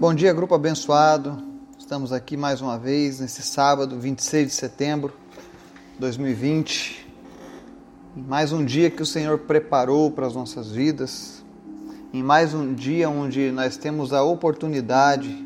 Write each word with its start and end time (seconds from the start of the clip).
Bom 0.00 0.14
dia, 0.14 0.32
grupo 0.32 0.54
abençoado. 0.54 1.42
Estamos 1.76 2.12
aqui 2.12 2.36
mais 2.36 2.60
uma 2.60 2.78
vez 2.78 3.18
nesse 3.18 3.42
sábado, 3.42 3.98
26 3.98 4.46
de 4.46 4.54
setembro 4.54 5.12
de 5.94 5.98
2020. 5.98 7.04
Mais 8.14 8.52
um 8.52 8.64
dia 8.64 8.90
que 8.90 9.02
o 9.02 9.06
Senhor 9.06 9.38
preparou 9.38 10.08
para 10.12 10.24
as 10.24 10.36
nossas 10.36 10.70
vidas. 10.70 11.44
Em 12.12 12.22
mais 12.22 12.54
um 12.54 12.74
dia 12.74 13.10
onde 13.10 13.50
nós 13.50 13.76
temos 13.76 14.12
a 14.12 14.22
oportunidade 14.22 15.44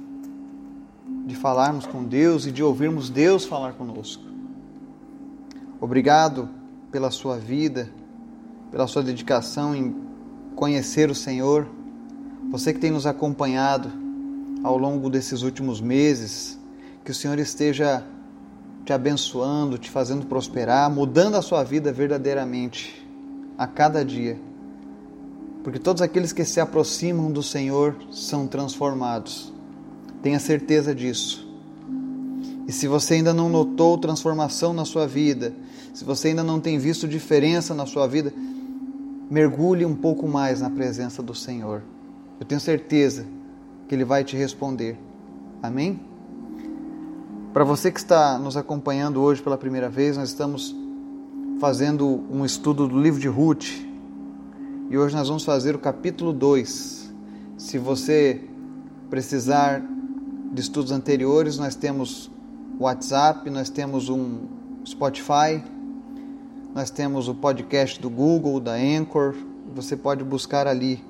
de 1.25 1.35
falarmos 1.35 1.87
com 1.87 2.05
Deus 2.05 2.45
e 2.45 2.53
de 2.53 2.63
ouvirmos 2.63 3.09
Deus 3.09 3.47
falar 3.47 3.73
conosco. 3.73 4.23
Obrigado 5.81 6.47
pela 6.91 7.11
sua 7.11 7.39
vida, 7.39 7.89
pela 8.71 8.87
sua 8.87 9.03
dedicação 9.03 9.75
em 9.75 9.97
conhecer 10.55 11.09
o 11.09 11.15
Senhor. 11.15 11.67
Você 12.51 12.75
que 12.75 12.79
tem 12.79 12.91
nos 12.91 13.07
acompanhado 13.07 14.02
ao 14.63 14.79
longo 14.79 15.11
desses 15.11 15.43
últimos 15.43 15.81
meses, 15.81 16.59
que 17.05 17.11
o 17.11 17.15
Senhor 17.15 17.39
esteja 17.39 18.05
te 18.85 18.93
abençoando, 18.93 19.79
te 19.79 19.91
fazendo 19.91 20.27
prosperar, 20.27 20.91
mudando 20.91 21.37
a 21.37 21.43
sua 21.43 21.63
vida 21.63 21.93
verdadeiramente 21.93 23.07
a 23.57 23.67
cada 23.67 24.05
dia. 24.05 24.39
Porque 25.63 25.79
todos 25.79 26.03
aqueles 26.03 26.33
que 26.33 26.45
se 26.45 26.61
aproximam 26.61 27.31
do 27.31 27.43
Senhor 27.43 27.97
são 28.11 28.47
transformados. 28.47 29.53
Tenha 30.21 30.41
certeza 30.41 30.95
disso. 30.95 31.49
E 32.67 32.73
se 32.73 32.89
você 32.89 33.15
ainda 33.15 33.33
não 33.33 33.49
notou 33.49 33.99
transformação 33.99 34.73
na 34.73 34.85
sua 34.85 35.07
vida, 35.07 35.53
se 35.93 36.05
você 36.05 36.29
ainda 36.29 36.43
não 36.43 36.61
tem 36.61 36.79
visto 36.79 37.07
diferença 37.07 37.75
na 37.75 37.87
sua 37.87 38.07
vida, 38.07 38.33
mergulhe 39.31 39.85
um 39.85 39.95
pouco 39.95 40.27
mais 40.27 40.61
na 40.61 40.71
presença 40.71 41.23
do 41.23 41.35
Senhor. 41.35 41.83
Eu 42.41 42.47
tenho 42.47 42.61
certeza 42.61 43.27
que 43.93 43.97
Ele 43.97 44.07
vai 44.07 44.25
te 44.25 44.35
responder. 44.35 44.99
Amém? 45.63 46.01
Para 47.53 47.63
você 47.63 47.93
que 47.93 47.99
está 47.99 48.39
nos 48.39 48.57
acompanhando 48.57 49.21
hoje 49.21 49.43
pela 49.43 49.59
primeira 49.59 49.91
vez, 49.91 50.17
nós 50.17 50.31
estamos 50.31 50.75
fazendo 51.61 52.25
um 52.31 52.43
estudo 52.43 52.89
do 52.89 52.99
livro 52.99 53.21
de 53.21 53.29
Ruth 53.29 53.67
e 54.89 54.97
hoje 54.97 55.15
nós 55.15 55.29
vamos 55.29 55.45
fazer 55.45 55.75
o 55.75 55.79
capítulo 55.79 56.33
2. 56.33 57.13
Se 57.59 57.77
você 57.77 58.41
precisar 59.11 59.83
de 60.51 60.63
estudos 60.63 60.91
anteriores, 60.91 61.59
nós 61.59 61.75
temos 61.75 62.31
WhatsApp, 62.81 63.51
nós 63.51 63.69
temos 63.69 64.09
um 64.09 64.47
Spotify, 64.87 65.63
nós 66.75 66.89
temos 66.89 67.29
o 67.29 67.35
podcast 67.35 68.01
do 68.01 68.09
Google, 68.09 68.59
da 68.59 68.73
Anchor, 68.73 69.35
você 69.75 69.99
pode 69.99 70.25
buscar 70.25 70.67
ali 70.67 71.05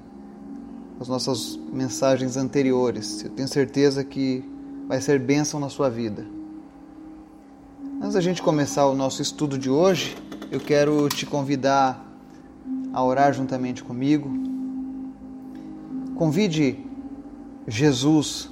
as 1.01 1.09
nossas 1.09 1.59
mensagens 1.73 2.37
anteriores. 2.37 3.25
Eu 3.25 3.31
tenho 3.31 3.49
certeza 3.49 4.05
que 4.05 4.45
vai 4.87 5.01
ser 5.01 5.19
bênção 5.19 5.59
na 5.59 5.69
sua 5.69 5.89
vida. 5.89 6.27
Antes 8.01 8.15
da 8.15 8.21
gente 8.21 8.43
começar 8.43 8.87
o 8.87 8.95
nosso 8.95 9.23
estudo 9.23 9.57
de 9.57 9.71
hoje, 9.71 10.17
eu 10.51 10.61
quero 10.61 11.09
te 11.09 11.25
convidar 11.25 12.05
a 12.93 13.03
orar 13.03 13.33
juntamente 13.33 13.83
comigo. 13.83 14.31
Convide 16.17 16.79
Jesus 17.67 18.51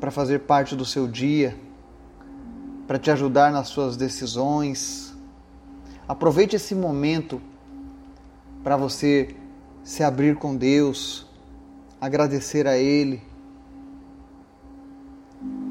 para 0.00 0.10
fazer 0.10 0.40
parte 0.40 0.74
do 0.74 0.84
seu 0.84 1.06
dia, 1.06 1.56
para 2.86 2.98
te 2.98 3.10
ajudar 3.10 3.52
nas 3.52 3.68
suas 3.68 3.96
decisões. 3.96 5.14
Aproveite 6.08 6.56
esse 6.56 6.74
momento 6.74 7.40
para 8.62 8.76
você 8.76 9.34
se 9.86 10.02
abrir 10.02 10.34
com 10.34 10.56
Deus, 10.56 11.24
agradecer 12.00 12.66
a 12.66 12.76
Ele, 12.76 13.22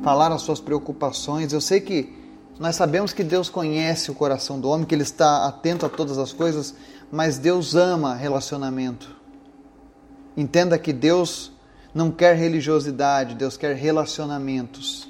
falar 0.02 0.32
as 0.32 0.42
suas 0.42 0.62
preocupações. 0.62 1.52
Eu 1.52 1.60
sei 1.60 1.82
que 1.82 2.14
nós 2.58 2.78
sabemos 2.78 3.12
que 3.12 3.26
Deus 3.26 3.50
conhece 3.50 4.10
o 4.10 4.16
coração 4.16 4.58
do 4.58 4.70
homem, 4.70 4.86
que 4.86 4.96
Ele 4.96 5.04
está 5.04 5.46
atento 5.46 5.86
a 5.86 5.90
todas 5.90 6.18
as 6.18 6.32
coisas, 6.32 6.74
mas 7.12 7.38
Deus 7.38 7.76
ama 7.76 8.16
relacionamento. 8.16 9.14
Entenda 10.38 10.80
que 10.80 10.94
Deus 10.94 11.52
não 11.94 12.10
quer 12.10 12.38
religiosidade, 12.38 13.36
Deus 13.36 13.58
quer 13.58 13.76
relacionamentos. 13.76 15.10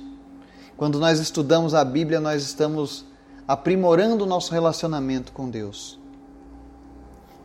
Quando 0.75 0.99
nós 0.99 1.19
estudamos 1.19 1.75
a 1.75 1.85
Bíblia, 1.85 2.19
nós 2.19 2.41
estamos 2.41 3.05
aprimorando 3.47 4.23
o 4.23 4.27
nosso 4.27 4.51
relacionamento 4.51 5.31
com 5.31 5.47
Deus. 5.47 6.03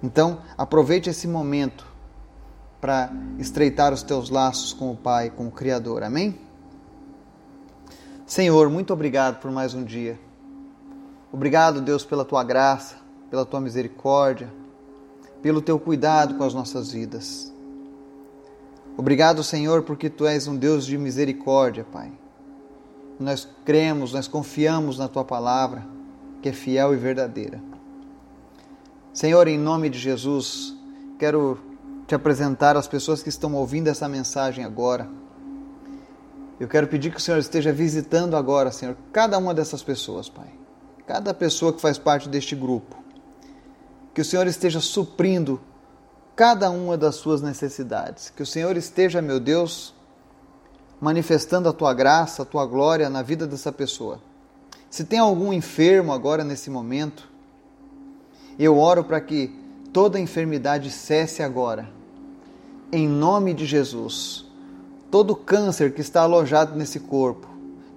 Então, 0.02 0.40
aproveite 0.56 1.10
esse 1.10 1.28
momento 1.28 1.86
para 2.80 3.12
estreitar 3.38 3.92
os 3.92 4.02
teus 4.02 4.30
laços 4.30 4.72
com 4.72 4.90
o 4.90 4.96
Pai, 4.96 5.30
com 5.30 5.48
o 5.48 5.50
Criador. 5.50 6.02
Amém? 6.02 6.38
Senhor, 8.26 8.70
muito 8.70 8.92
obrigado 8.92 9.40
por 9.40 9.50
mais 9.50 9.74
um 9.74 9.84
dia. 9.84 10.18
Obrigado, 11.32 11.80
Deus, 11.80 12.04
pela 12.04 12.24
tua 12.24 12.42
graça, 12.42 12.96
pela 13.28 13.44
tua 13.44 13.60
misericórdia, 13.60 14.50
pelo 15.42 15.60
teu 15.60 15.78
cuidado 15.78 16.34
com 16.34 16.44
as 16.44 16.54
nossas 16.54 16.90
vidas. 16.90 17.52
Obrigado, 18.96 19.42
Senhor, 19.44 19.82
porque 19.82 20.10
tu 20.10 20.26
és 20.26 20.46
um 20.46 20.56
Deus 20.56 20.86
de 20.86 20.96
misericórdia, 20.98 21.84
Pai. 21.84 22.10
Nós 23.18 23.46
cremos, 23.64 24.12
nós 24.12 24.26
confiamos 24.26 24.98
na 24.98 25.08
tua 25.08 25.24
palavra, 25.24 25.86
que 26.42 26.48
é 26.48 26.52
fiel 26.52 26.94
e 26.94 26.96
verdadeira. 26.96 27.69
Senhor, 29.12 29.48
em 29.48 29.58
nome 29.58 29.88
de 29.88 29.98
Jesus, 29.98 30.72
quero 31.18 31.58
te 32.06 32.14
apresentar 32.14 32.76
as 32.76 32.86
pessoas 32.86 33.22
que 33.22 33.28
estão 33.28 33.54
ouvindo 33.54 33.88
essa 33.88 34.08
mensagem 34.08 34.64
agora. 34.64 35.08
Eu 36.60 36.68
quero 36.68 36.86
pedir 36.86 37.10
que 37.10 37.16
o 37.16 37.20
Senhor 37.20 37.38
esteja 37.38 37.72
visitando 37.72 38.36
agora, 38.36 38.70
Senhor, 38.70 38.96
cada 39.12 39.36
uma 39.36 39.52
dessas 39.52 39.82
pessoas, 39.82 40.28
Pai. 40.28 40.48
Cada 41.06 41.34
pessoa 41.34 41.72
que 41.72 41.80
faz 41.80 41.98
parte 41.98 42.28
deste 42.28 42.54
grupo. 42.54 42.96
Que 44.14 44.20
o 44.20 44.24
Senhor 44.24 44.46
esteja 44.46 44.78
suprindo 44.78 45.60
cada 46.36 46.70
uma 46.70 46.96
das 46.96 47.16
suas 47.16 47.42
necessidades. 47.42 48.30
Que 48.30 48.42
o 48.42 48.46
Senhor 48.46 48.76
esteja, 48.76 49.20
meu 49.20 49.40
Deus, 49.40 49.92
manifestando 51.00 51.68
a 51.68 51.72
tua 51.72 51.92
graça, 51.92 52.42
a 52.42 52.46
tua 52.46 52.64
glória 52.64 53.10
na 53.10 53.22
vida 53.22 53.44
dessa 53.44 53.72
pessoa. 53.72 54.20
Se 54.88 55.02
tem 55.04 55.18
algum 55.18 55.52
enfermo 55.52 56.12
agora 56.12 56.44
nesse 56.44 56.70
momento, 56.70 57.29
eu 58.58 58.78
oro 58.78 59.04
para 59.04 59.20
que 59.20 59.50
toda 59.92 60.20
enfermidade 60.20 60.90
cesse 60.90 61.42
agora. 61.42 61.88
Em 62.92 63.08
nome 63.08 63.54
de 63.54 63.66
Jesus. 63.66 64.44
Todo 65.10 65.34
câncer 65.34 65.92
que 65.92 66.00
está 66.00 66.22
alojado 66.22 66.76
nesse 66.76 67.00
corpo 67.00 67.48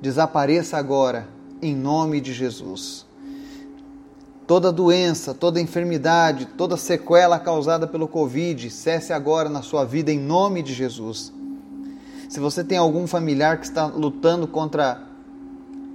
desapareça 0.02 0.78
agora, 0.78 1.30
em 1.62 1.76
nome 1.76 2.20
de 2.20 2.34
Jesus. 2.34 3.06
Toda 4.46 4.72
doença, 4.72 5.34
toda 5.34 5.62
enfermidade, 5.62 6.46
toda 6.58 6.76
sequela 6.76 7.40
causada 7.40 7.88
pelo 7.88 8.08
Covid, 8.08 8.70
cesse 8.70 9.14
agora 9.14 9.48
na 9.48 9.62
sua 9.62 9.86
vida, 9.86 10.12
em 10.12 10.20
nome 10.20 10.62
de 10.62 10.74
Jesus. 10.74 11.32
Se 12.28 12.40
você 12.40 12.64
tem 12.64 12.78
algum 12.78 13.08
familiar 13.08 13.60
que 13.60 13.66
está 13.66 13.86
lutando 13.86 14.48
contra 14.48 15.02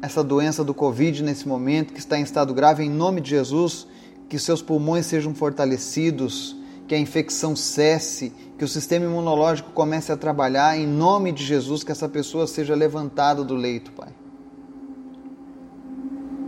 essa 0.01 0.23
doença 0.23 0.65
do 0.65 0.73
Covid 0.73 1.23
nesse 1.23 1.47
momento, 1.47 1.93
que 1.93 1.99
está 1.99 2.19
em 2.19 2.23
estado 2.23 2.55
grave, 2.55 2.85
em 2.85 2.89
nome 2.89 3.21
de 3.21 3.31
Jesus, 3.31 3.87
que 4.29 4.39
seus 4.39 4.61
pulmões 4.61 5.07
sejam 5.07 5.35
fortalecidos, 5.35 6.55
que 6.87 6.95
a 6.95 6.99
infecção 6.99 7.57
cesse, 7.57 8.33
que 8.59 8.65
o 8.65 8.69
sistema 8.69 9.07
imunológico 9.07 9.73
comece 9.73 10.13
a 10.13 10.17
trabalhar, 10.17 10.79
em 10.79 10.87
nome 10.87 11.33
de 11.33 11.45
Jesus, 11.45 11.83
que 11.83 11.93
essa 11.93 12.09
pessoa 12.09 12.47
seja 12.47 12.75
levantada 12.75 13.43
do 13.43 13.55
leito, 13.55 13.91
Pai. 13.93 14.09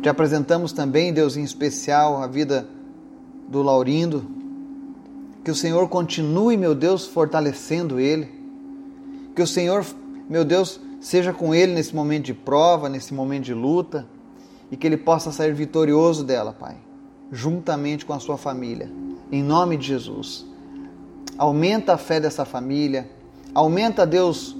Te 0.02 0.08
apresentamos 0.08 0.72
também, 0.72 1.12
Deus, 1.12 1.36
em 1.36 1.42
especial, 1.42 2.22
a 2.22 2.26
vida 2.26 2.68
do 3.48 3.62
Laurindo. 3.62 4.24
Que 5.44 5.50
o 5.50 5.54
Senhor 5.54 5.88
continue, 5.88 6.56
meu 6.56 6.74
Deus, 6.74 7.06
fortalecendo 7.06 8.00
ele. 8.00 8.28
Que 9.34 9.42
o 9.42 9.46
Senhor, 9.46 9.84
meu 10.28 10.44
Deus, 10.44 10.80
seja 11.00 11.32
com 11.32 11.54
ele 11.54 11.74
nesse 11.74 11.94
momento 11.94 12.26
de 12.26 12.34
prova, 12.34 12.88
nesse 12.88 13.12
momento 13.12 13.44
de 13.44 13.54
luta, 13.54 14.06
e 14.70 14.76
que 14.76 14.86
ele 14.86 14.96
possa 14.96 15.30
sair 15.30 15.52
vitorioso 15.52 16.24
dela, 16.24 16.52
Pai 16.52 16.76
juntamente 17.32 18.04
com 18.04 18.12
a 18.12 18.18
sua 18.18 18.36
família. 18.36 18.90
Em 19.30 19.42
nome 19.42 19.76
de 19.76 19.86
Jesus. 19.86 20.46
Aumenta 21.38 21.94
a 21.94 21.98
fé 21.98 22.20
dessa 22.20 22.44
família. 22.44 23.08
Aumenta, 23.54 24.06
Deus, 24.06 24.56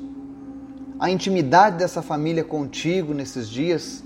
a 0.98 1.10
intimidade 1.10 1.78
dessa 1.78 2.02
família 2.02 2.44
contigo 2.44 3.12
nesses 3.12 3.48
dias. 3.48 4.04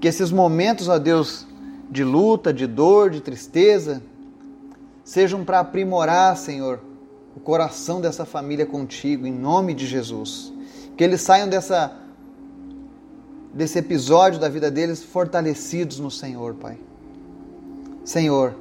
Que 0.00 0.08
esses 0.08 0.30
momentos, 0.30 0.88
ó 0.88 0.98
Deus, 0.98 1.46
de 1.90 2.04
luta, 2.04 2.52
de 2.52 2.66
dor, 2.66 3.10
de 3.10 3.20
tristeza, 3.20 4.02
sejam 5.04 5.44
para 5.44 5.60
aprimorar, 5.60 6.36
Senhor, 6.36 6.80
o 7.34 7.40
coração 7.40 8.00
dessa 8.00 8.24
família 8.24 8.66
contigo, 8.66 9.26
em 9.26 9.32
nome 9.32 9.74
de 9.74 9.86
Jesus. 9.86 10.52
Que 10.96 11.04
eles 11.04 11.20
saiam 11.20 11.48
dessa 11.48 11.98
desse 13.54 13.78
episódio 13.78 14.40
da 14.40 14.48
vida 14.48 14.70
deles 14.70 15.02
fortalecidos 15.02 15.98
no 15.98 16.10
Senhor, 16.10 16.54
Pai. 16.54 16.78
Senhor, 18.04 18.54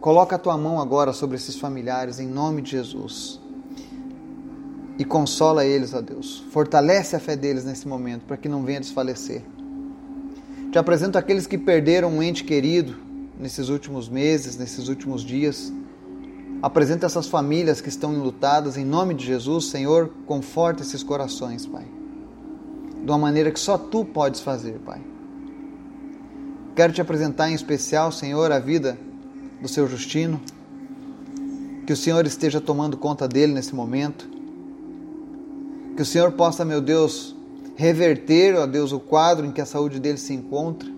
coloca 0.00 0.36
a 0.36 0.38
tua 0.38 0.56
mão 0.56 0.80
agora 0.80 1.12
sobre 1.12 1.36
esses 1.36 1.58
familiares 1.58 2.20
em 2.20 2.28
nome 2.28 2.62
de 2.62 2.70
Jesus. 2.72 3.40
e 4.98 5.04
consola 5.04 5.64
eles, 5.64 5.94
ó 5.94 6.00
Deus. 6.00 6.44
Fortalece 6.50 7.14
a 7.14 7.20
fé 7.20 7.36
deles 7.36 7.64
nesse 7.64 7.86
momento, 7.86 8.24
para 8.24 8.36
que 8.36 8.48
não 8.48 8.64
venha 8.64 8.80
desfalecer. 8.80 9.42
Te 10.72 10.78
apresento 10.78 11.16
aqueles 11.16 11.46
que 11.46 11.56
perderam 11.56 12.10
um 12.10 12.22
ente 12.22 12.42
querido 12.42 12.96
nesses 13.38 13.68
últimos 13.68 14.08
meses, 14.08 14.56
nesses 14.56 14.88
últimos 14.88 15.22
dias. 15.22 15.72
Apresenta 16.60 17.06
essas 17.06 17.28
famílias 17.28 17.80
que 17.80 17.88
estão 17.88 18.12
enlutadas, 18.12 18.76
em 18.76 18.84
nome 18.84 19.14
de 19.14 19.24
Jesus, 19.24 19.66
Senhor, 19.66 20.10
conforta 20.26 20.82
esses 20.82 21.04
corações, 21.04 21.64
Pai. 21.64 21.86
De 23.04 23.08
uma 23.08 23.18
maneira 23.18 23.52
que 23.52 23.60
só 23.60 23.78
Tu 23.78 24.04
podes 24.04 24.40
fazer, 24.40 24.80
Pai. 24.84 25.00
Quero 26.78 26.92
te 26.92 27.00
apresentar 27.00 27.50
em 27.50 27.54
especial, 27.54 28.12
Senhor, 28.12 28.52
a 28.52 28.60
vida 28.60 28.96
do 29.60 29.66
seu 29.66 29.88
Justino. 29.88 30.40
Que 31.84 31.92
o 31.92 31.96
Senhor 31.96 32.24
esteja 32.24 32.60
tomando 32.60 32.96
conta 32.96 33.26
dele 33.26 33.52
nesse 33.52 33.74
momento 33.74 34.28
que 35.96 36.02
o 36.02 36.06
Senhor 36.06 36.30
possa, 36.30 36.64
meu 36.64 36.80
Deus, 36.80 37.34
reverter, 37.74 38.54
ó 38.54 38.64
Deus, 38.64 38.92
o 38.92 39.00
quadro 39.00 39.44
em 39.44 39.50
que 39.50 39.60
a 39.60 39.66
saúde 39.66 39.98
dele 39.98 40.18
se 40.18 40.32
encontra. 40.32 40.88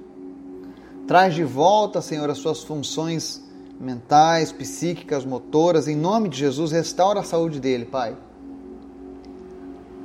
Traz 1.06 1.34
de 1.34 1.44
volta, 1.44 2.02
Senhor, 2.02 2.28
as 2.28 2.36
suas 2.36 2.62
funções 2.62 3.42
mentais, 3.80 4.52
psíquicas, 4.52 5.24
motoras. 5.24 5.88
Em 5.88 5.96
nome 5.96 6.28
de 6.28 6.36
Jesus, 6.36 6.72
restaura 6.72 7.20
a 7.20 7.24
saúde 7.24 7.58
dele, 7.58 7.86
Pai. 7.86 8.14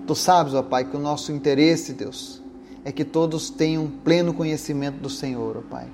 Tu 0.07 0.15
sabes, 0.15 0.53
ó 0.53 0.63
Pai, 0.63 0.85
que 0.85 0.95
o 0.95 1.01
nosso 1.01 1.33
interesse, 1.33 1.91
Deus, 1.91 2.44
é 2.85 2.91
que 2.91 3.03
todos 3.03 3.49
tenham 3.49 3.91
pleno 4.03 4.33
conhecimento 4.33 4.99
do 4.99 5.09
Senhor, 5.09 5.57
ó 5.57 5.61
Pai. 5.61 5.89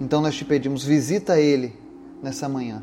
Então 0.00 0.20
nós 0.20 0.34
te 0.34 0.44
pedimos, 0.44 0.82
visita 0.82 1.38
ele 1.38 1.72
nessa 2.20 2.48
manhã 2.48 2.82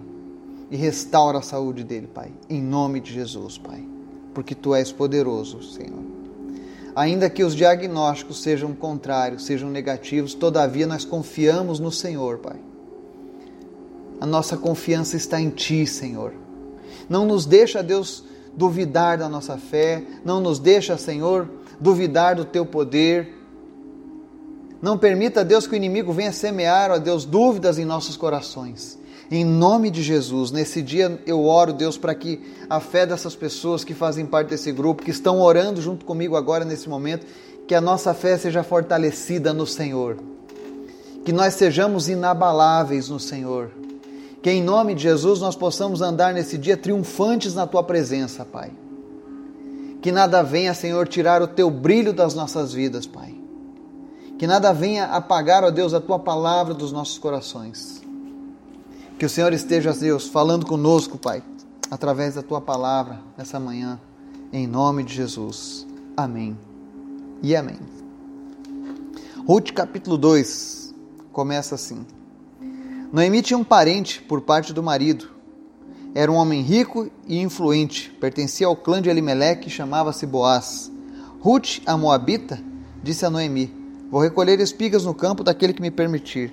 e 0.71 0.77
restaura 0.77 1.39
a 1.39 1.41
saúde 1.41 1.83
dele, 1.83 2.07
Pai. 2.07 2.31
Em 2.49 2.61
nome 2.61 3.01
de 3.01 3.11
Jesus, 3.11 3.57
Pai 3.57 3.83
porque 4.33 4.55
tu 4.55 4.73
és 4.73 4.91
poderoso, 4.91 5.61
Senhor. 5.61 6.03
Ainda 6.95 7.29
que 7.29 7.43
os 7.43 7.55
diagnósticos 7.55 8.41
sejam 8.41 8.73
contrários, 8.73 9.45
sejam 9.45 9.69
negativos, 9.69 10.33
todavia 10.33 10.87
nós 10.87 11.05
confiamos 11.05 11.79
no 11.79 11.91
Senhor, 11.91 12.39
Pai. 12.39 12.57
A 14.19 14.25
nossa 14.25 14.57
confiança 14.57 15.15
está 15.15 15.39
em 15.39 15.49
Ti, 15.49 15.85
Senhor. 15.85 16.33
Não 17.09 17.25
nos 17.25 17.45
deixa, 17.45 17.81
Deus, 17.81 18.23
duvidar 18.55 19.17
da 19.17 19.29
nossa 19.29 19.57
fé, 19.57 20.03
não 20.25 20.41
nos 20.41 20.59
deixa, 20.59 20.97
Senhor, 20.97 21.49
duvidar 21.79 22.35
do 22.35 22.45
Teu 22.45 22.65
poder. 22.65 23.35
Não 24.81 24.97
permita, 24.97 25.43
Deus, 25.43 25.67
que 25.67 25.73
o 25.73 25.75
inimigo 25.75 26.13
venha 26.13 26.31
semear, 26.31 26.91
ó 26.91 26.97
Deus, 26.97 27.25
dúvidas 27.25 27.77
em 27.77 27.85
nossos 27.85 28.15
corações. 28.15 28.97
Em 29.31 29.45
nome 29.45 29.91
de 29.91 30.01
Jesus, 30.01 30.51
nesse 30.51 30.81
dia 30.81 31.21
eu 31.25 31.45
oro, 31.45 31.71
Deus, 31.71 31.97
para 31.97 32.15
que 32.15 32.41
a 32.67 32.79
fé 32.79 33.05
dessas 33.05 33.35
pessoas 33.35 33.83
que 33.83 33.93
fazem 33.93 34.25
parte 34.25 34.49
desse 34.49 34.71
grupo, 34.71 35.03
que 35.03 35.11
estão 35.11 35.39
orando 35.39 35.81
junto 35.81 36.03
comigo 36.03 36.35
agora 36.35 36.65
nesse 36.65 36.89
momento, 36.89 37.27
que 37.67 37.75
a 37.75 37.81
nossa 37.81 38.13
fé 38.13 38.35
seja 38.37 38.63
fortalecida 38.63 39.53
no 39.53 39.67
Senhor. 39.67 40.17
Que 41.23 41.31
nós 41.31 41.53
sejamos 41.53 42.09
inabaláveis 42.09 43.09
no 43.09 43.19
Senhor. 43.19 43.69
Que 44.41 44.49
em 44.49 44.63
nome 44.63 44.95
de 44.95 45.03
Jesus 45.03 45.41
nós 45.41 45.55
possamos 45.55 46.01
andar 46.01 46.33
nesse 46.33 46.57
dia 46.57 46.75
triunfantes 46.75 47.53
na 47.53 47.67
tua 47.67 47.83
presença, 47.83 48.43
Pai. 48.43 48.71
Que 50.01 50.11
nada 50.11 50.41
venha, 50.41 50.73
Senhor, 50.73 51.07
tirar 51.07 51.41
o 51.41 51.47
teu 51.47 51.69
brilho 51.69 52.13
das 52.13 52.33
nossas 52.33 52.73
vidas, 52.73 53.05
Pai. 53.05 53.35
Que 54.37 54.47
nada 54.47 54.73
venha 54.73 55.05
apagar, 55.05 55.63
ó 55.63 55.69
Deus, 55.69 55.93
a 55.93 55.99
tua 55.99 56.17
palavra 56.17 56.73
dos 56.73 56.91
nossos 56.91 57.17
corações. 57.17 58.01
Que 59.17 59.25
o 59.25 59.29
Senhor 59.29 59.51
esteja, 59.51 59.91
Deus, 59.91 60.27
falando 60.27 60.65
conosco, 60.65 61.17
Pai, 61.17 61.43
através 61.91 62.35
da 62.35 62.41
tua 62.41 62.61
palavra 62.61 63.19
nessa 63.37 63.59
manhã, 63.59 63.99
em 64.53 64.65
nome 64.65 65.03
de 65.03 65.13
Jesus. 65.13 65.85
Amém 66.15 66.57
e 67.41 67.55
amém. 67.55 67.79
Ruth 69.45 69.71
capítulo 69.71 70.17
2 70.17 70.93
começa 71.33 71.75
assim: 71.75 72.05
Noemi 73.11 73.41
tinha 73.41 73.57
um 73.57 73.63
parente 73.63 74.21
por 74.21 74.41
parte 74.41 74.71
do 74.71 74.83
marido. 74.83 75.38
Era 76.15 76.31
um 76.31 76.35
homem 76.35 76.61
rico 76.61 77.09
e 77.27 77.39
influente, 77.39 78.11
pertencia 78.19 78.65
ao 78.65 78.75
clã 78.75 79.01
de 79.01 79.09
Elimeleque 79.09 79.67
e 79.67 79.71
chamava-se 79.71 80.25
Boaz. 80.25 80.91
Ruth, 81.39 81.79
a 81.85 81.95
moabita, 81.95 82.59
disse 83.03 83.25
a 83.25 83.29
Noemi: 83.29 83.71
Vou 84.09 84.19
recolher 84.19 84.59
espigas 84.59 85.05
no 85.05 85.13
campo 85.13 85.43
daquele 85.43 85.73
que 85.73 85.81
me 85.81 85.91
permitir. 85.91 86.51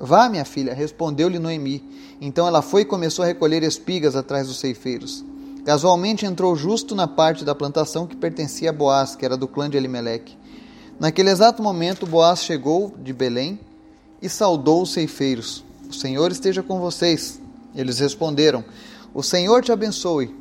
Vá, 0.00 0.28
minha 0.28 0.44
filha, 0.44 0.72
respondeu-lhe 0.72 1.38
Noemi. 1.38 1.84
Então 2.20 2.46
ela 2.46 2.62
foi 2.62 2.82
e 2.82 2.86
começou 2.86 3.24
a 3.24 3.28
recolher 3.28 3.62
espigas 3.62 4.16
atrás 4.16 4.46
dos 4.46 4.58
ceifeiros. 4.58 5.24
Casualmente 5.64 6.24
entrou 6.24 6.56
justo 6.56 6.94
na 6.94 7.06
parte 7.06 7.44
da 7.44 7.54
plantação 7.54 8.06
que 8.06 8.16
pertencia 8.16 8.70
a 8.70 8.72
Boaz, 8.72 9.14
que 9.14 9.24
era 9.24 9.36
do 9.36 9.46
clã 9.46 9.68
de 9.68 9.76
Elimeleque. 9.76 10.36
Naquele 10.98 11.30
exato 11.30 11.62
momento, 11.62 12.06
Boaz 12.06 12.42
chegou 12.42 12.94
de 12.98 13.12
Belém 13.12 13.60
e 14.22 14.28
saudou 14.28 14.82
os 14.82 14.92
ceifeiros. 14.92 15.62
O 15.90 15.92
Senhor 15.92 16.32
esteja 16.32 16.62
com 16.62 16.80
vocês. 16.80 17.40
Eles 17.74 17.98
responderam: 17.98 18.64
O 19.14 19.22
Senhor 19.22 19.62
te 19.62 19.72
abençoe. 19.72 20.34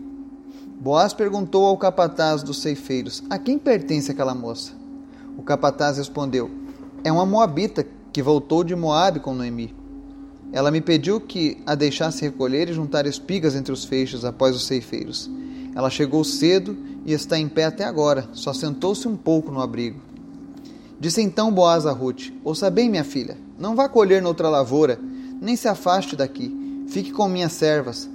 Boaz 0.79 1.13
perguntou 1.13 1.65
ao 1.65 1.77
capataz 1.77 2.44
dos 2.44 2.62
ceifeiros: 2.62 3.24
A 3.29 3.38
quem 3.38 3.57
pertence 3.57 4.12
aquela 4.12 4.35
moça? 4.35 4.74
O 5.38 5.44
capataz 5.44 5.97
respondeu: 5.97 6.50
É 7.03 7.12
uma 7.12 7.25
moabita 7.25 7.85
que 8.12 8.21
voltou 8.24 8.63
de 8.63 8.75
Moabe 8.75 9.19
com 9.19 9.33
Noemi. 9.33 9.75
Ela 10.51 10.71
me 10.71 10.81
pediu 10.81 11.19
que 11.19 11.57
a 11.65 11.75
deixasse 11.75 12.21
recolher 12.24 12.69
e 12.69 12.74
juntar 12.74 13.06
espigas 13.06 13.56
entre 13.56 13.71
os 13.71 13.83
feixes 13.83 14.23
após 14.23 14.56
os 14.56 14.65
ceifeiros. 14.65 15.30
Ela 15.75 15.89
chegou 15.89 16.23
cedo 16.23 16.75
e 17.06 17.13
está 17.13 17.38
em 17.38 17.47
pé 17.47 17.65
até 17.65 17.83
agora, 17.83 18.27
só 18.33 18.53
sentou-se 18.53 19.07
um 19.07 19.15
pouco 19.15 19.51
no 19.51 19.62
abrigo. 19.62 20.00
Disse 21.00 21.21
então 21.21 21.51
Boaz 21.51 21.85
a 21.85 21.91
Ruth: 21.91 22.31
Ouça 22.44 22.69
bem, 22.71 22.89
minha 22.89 23.03
filha, 23.03 23.38
não 23.59 23.75
vá 23.75 23.88
colher 23.88 24.21
noutra 24.21 24.50
lavoura, 24.50 25.00
nem 25.39 25.56
se 25.56 25.68
afaste 25.68 26.15
daqui. 26.15 26.56
Fique 26.87 27.11
com 27.11 27.27
minhas 27.27 27.51
servas. 27.51 28.09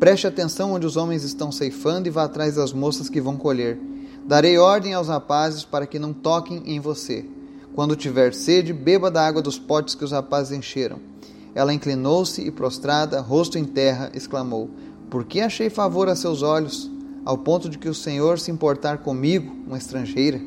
Preste 0.00 0.26
atenção 0.26 0.72
onde 0.72 0.84
os 0.84 0.96
homens 0.96 1.22
estão 1.22 1.52
ceifando 1.52 2.08
e 2.08 2.10
vá 2.10 2.24
atrás 2.24 2.56
das 2.56 2.72
moças 2.72 3.08
que 3.08 3.20
vão 3.20 3.36
colher. 3.36 3.78
Darei 4.26 4.58
ordem 4.58 4.92
aos 4.92 5.06
rapazes 5.06 5.64
para 5.64 5.86
que 5.86 5.98
não 5.98 6.12
toquem 6.12 6.62
em 6.66 6.80
você. 6.80 7.24
Quando 7.74 7.94
tiver 7.94 8.34
sede, 8.34 8.72
beba 8.72 9.10
da 9.10 9.24
água 9.24 9.40
dos 9.40 9.58
potes 9.58 9.94
que 9.94 10.04
os 10.04 10.10
rapazes 10.10 10.56
encheram. 10.56 10.98
Ela 11.54 11.72
inclinou-se 11.72 12.42
e, 12.42 12.50
prostrada, 12.50 13.20
rosto 13.20 13.58
em 13.58 13.64
terra, 13.64 14.10
exclamou: 14.12 14.68
Por 15.08 15.24
que 15.24 15.40
achei 15.40 15.70
favor 15.70 16.08
a 16.08 16.16
seus 16.16 16.42
olhos, 16.42 16.90
ao 17.24 17.38
ponto 17.38 17.68
de 17.68 17.78
que 17.78 17.88
o 17.88 17.94
Senhor 17.94 18.40
se 18.40 18.50
importar 18.50 18.98
comigo, 18.98 19.54
uma 19.66 19.78
estrangeira? 19.78 20.40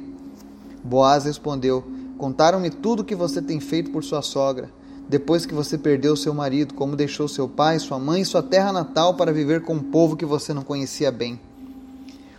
Boaz 0.84 1.24
respondeu: 1.24 1.84
Contaram-me 2.18 2.70
tudo 2.70 3.02
o 3.02 3.06
que 3.06 3.16
você 3.16 3.42
tem 3.42 3.60
feito 3.60 3.90
por 3.90 4.04
sua 4.04 4.22
sogra, 4.22 4.70
depois 5.10 5.46
que 5.46 5.54
você 5.54 5.78
perdeu 5.78 6.16
seu 6.16 6.34
marido, 6.34 6.74
como 6.74 6.96
deixou 6.96 7.28
seu 7.28 7.50
pai, 7.50 7.80
sua 7.80 8.00
mãe 8.00 8.22
e 8.22 8.26
sua 8.26 8.44
terra 8.44 8.72
natal 8.72 9.16
para 9.16 9.34
viver 9.34 9.62
com 9.64 9.74
um 9.74 9.84
povo 9.84 10.16
que 10.16 10.26
você 10.26 10.54
não 10.54 10.62
conhecia 10.62 11.12
bem. 11.12 11.40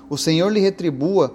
O 0.08 0.16
Senhor 0.16 0.48
lhe 0.50 0.60
retribua 0.60 1.34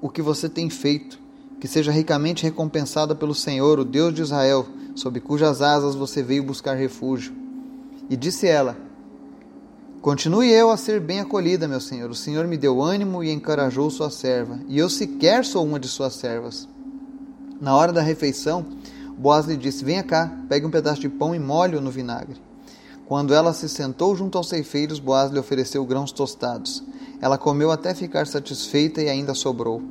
o 0.00 0.08
que 0.08 0.22
você 0.22 0.48
tem 0.48 0.70
feito 0.70 1.24
que 1.64 1.68
seja 1.68 1.90
ricamente 1.90 2.42
recompensada 2.42 3.14
pelo 3.14 3.34
Senhor, 3.34 3.78
o 3.78 3.86
Deus 3.86 4.12
de 4.12 4.20
Israel, 4.20 4.66
sob 4.94 5.18
cujas 5.18 5.62
asas 5.62 5.94
você 5.94 6.22
veio 6.22 6.42
buscar 6.42 6.74
refúgio. 6.74 7.32
E 8.10 8.14
disse 8.14 8.46
ela: 8.46 8.76
Continue 10.02 10.50
eu 10.50 10.70
a 10.70 10.76
ser 10.76 11.00
bem 11.00 11.20
acolhida, 11.20 11.66
meu 11.66 11.80
senhor. 11.80 12.10
O 12.10 12.14
senhor 12.14 12.46
me 12.46 12.58
deu 12.58 12.82
ânimo 12.82 13.24
e 13.24 13.32
encorajou 13.32 13.88
sua 13.88 14.10
serva, 14.10 14.60
e 14.68 14.78
eu 14.78 14.90
sequer 14.90 15.42
sou 15.42 15.64
uma 15.64 15.80
de 15.80 15.88
suas 15.88 16.12
servas. 16.12 16.68
Na 17.58 17.74
hora 17.74 17.94
da 17.94 18.02
refeição, 18.02 18.66
Boaz 19.16 19.46
lhe 19.46 19.56
disse: 19.56 19.84
Venha 19.84 20.02
cá, 20.02 20.30
pegue 20.48 20.66
um 20.66 20.70
pedaço 20.70 21.00
de 21.00 21.08
pão 21.08 21.34
e 21.34 21.38
molhe-o 21.38 21.80
no 21.80 21.90
vinagre. 21.90 22.36
Quando 23.06 23.34
ela 23.34 23.52
se 23.52 23.68
sentou 23.68 24.16
junto 24.16 24.38
aos 24.38 24.48
ceifeiros, 24.48 24.98
Boaz 24.98 25.30
lhe 25.30 25.38
ofereceu 25.38 25.84
grãos 25.84 26.10
tostados. 26.10 26.82
Ela 27.20 27.38
comeu 27.38 27.70
até 27.70 27.94
ficar 27.94 28.26
satisfeita 28.26 29.02
e 29.02 29.08
ainda 29.08 29.34
sobrou. 29.34 29.82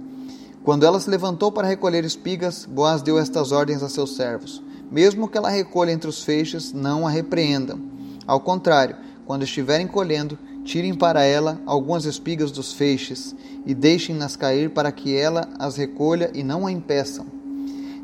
Quando 0.64 0.86
ela 0.86 1.00
se 1.00 1.10
levantou 1.10 1.52
para 1.52 1.68
recolher 1.68 2.04
espigas, 2.04 2.66
Boaz 2.66 3.02
deu 3.02 3.20
estas 3.20 3.52
ordens 3.52 3.84
a 3.84 3.90
seus 3.90 4.16
servos: 4.16 4.64
Mesmo 4.92 5.28
que 5.28 5.38
ela 5.38 5.50
recolha 5.50 5.92
entre 5.92 6.10
os 6.10 6.24
feixes, 6.24 6.74
não 6.74 7.06
a 7.06 7.10
repreendam. 7.10 7.80
Ao 8.26 8.40
contrário, 8.40 8.96
quando 9.26 9.44
estiverem 9.44 9.88
colhendo, 9.88 10.38
tirem 10.64 10.94
para 10.94 11.24
ela 11.24 11.62
algumas 11.66 12.06
espigas 12.06 12.52
dos 12.52 12.74
feixes 12.74 13.36
e 13.66 13.74
deixem-nas 13.74 14.36
cair 14.36 14.70
para 14.70 14.92
que 14.92 15.16
ela 15.16 15.48
as 15.60 15.76
recolha 15.78 16.32
e 16.34 16.44
não 16.44 16.66
a 16.66 16.72
impeçam. 16.72 17.26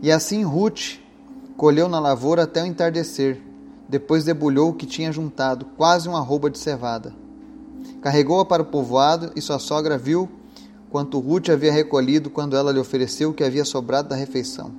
E 0.01 0.11
assim 0.11 0.43
Ruth 0.43 0.99
colheu 1.59 1.89
na 1.89 1.99
lavoura 1.99 2.43
até 2.43 2.63
o 2.63 2.65
entardecer. 2.65 3.41
Depois 3.89 4.23
debulhou 4.23 4.69
o 4.69 4.73
que 4.73 4.85
tinha 4.85 5.11
juntado, 5.11 5.65
quase 5.75 6.07
uma 6.07 6.21
roupa 6.21 6.49
de 6.49 6.57
cevada. 6.57 7.13
Carregou-a 8.01 8.45
para 8.45 8.63
o 8.63 8.65
povoado 8.65 9.33
e 9.35 9.41
sua 9.41 9.59
sogra 9.59 9.97
viu 9.97 10.29
quanto 10.89 11.19
Ruth 11.19 11.49
havia 11.49 11.73
recolhido 11.73 12.29
quando 12.29 12.55
ela 12.55 12.71
lhe 12.71 12.79
ofereceu 12.79 13.31
o 13.31 13.33
que 13.33 13.43
havia 13.43 13.65
sobrado 13.65 14.07
da 14.07 14.15
refeição. 14.15 14.71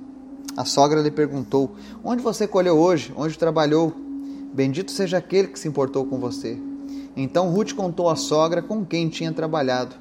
A 0.57 0.65
sogra 0.65 1.01
lhe 1.01 1.11
perguntou: 1.11 1.75
Onde 2.03 2.23
você 2.23 2.47
colheu 2.47 2.79
hoje? 2.79 3.13
Onde 3.15 3.37
trabalhou? 3.37 3.93
Bendito 4.51 4.89
seja 4.89 5.19
aquele 5.19 5.49
que 5.49 5.59
se 5.59 5.67
importou 5.67 6.03
com 6.07 6.17
você. 6.17 6.57
Então 7.15 7.51
Ruth 7.51 7.73
contou 7.73 8.09
à 8.09 8.15
sogra 8.15 8.59
com 8.59 8.83
quem 8.83 9.07
tinha 9.07 9.31
trabalhado. 9.31 9.95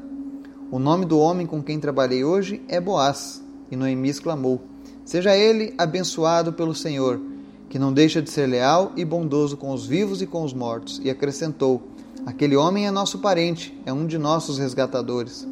O 0.70 0.78
nome 0.78 1.04
do 1.04 1.18
homem 1.18 1.46
com 1.46 1.62
quem 1.62 1.78
trabalhei 1.78 2.24
hoje 2.24 2.62
é 2.68 2.80
Boaz. 2.80 3.44
E 3.70 3.76
Noemi 3.76 4.08
exclamou: 4.08 4.62
Seja 5.04 5.36
ele 5.36 5.74
abençoado 5.76 6.52
pelo 6.52 6.74
Senhor, 6.74 7.20
que 7.68 7.78
não 7.78 7.92
deixa 7.92 8.20
de 8.20 8.30
ser 8.30 8.46
leal 8.46 8.92
e 8.96 9.04
bondoso 9.04 9.56
com 9.56 9.72
os 9.72 9.86
vivos 9.86 10.20
e 10.20 10.26
com 10.26 10.42
os 10.42 10.52
mortos. 10.52 11.00
E 11.02 11.10
acrescentou: 11.10 11.82
Aquele 12.26 12.56
homem 12.56 12.86
é 12.86 12.90
nosso 12.90 13.18
parente, 13.18 13.76
é 13.86 13.92
um 13.92 14.06
de 14.06 14.18
nossos 14.18 14.58
resgatadores. 14.58 15.46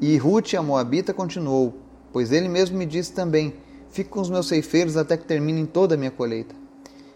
E 0.00 0.16
Ruth, 0.16 0.54
a 0.54 0.62
Moabita, 0.62 1.12
continuou: 1.12 1.74
Pois 2.12 2.32
ele 2.32 2.48
mesmo 2.48 2.76
me 2.76 2.86
disse 2.86 3.12
também: 3.12 3.54
Fique 3.90 4.10
com 4.10 4.20
os 4.20 4.30
meus 4.30 4.48
ceifeiros 4.48 4.96
até 4.96 5.16
que 5.16 5.24
terminem 5.24 5.66
toda 5.66 5.94
a 5.94 5.98
minha 5.98 6.10
colheita. 6.10 6.54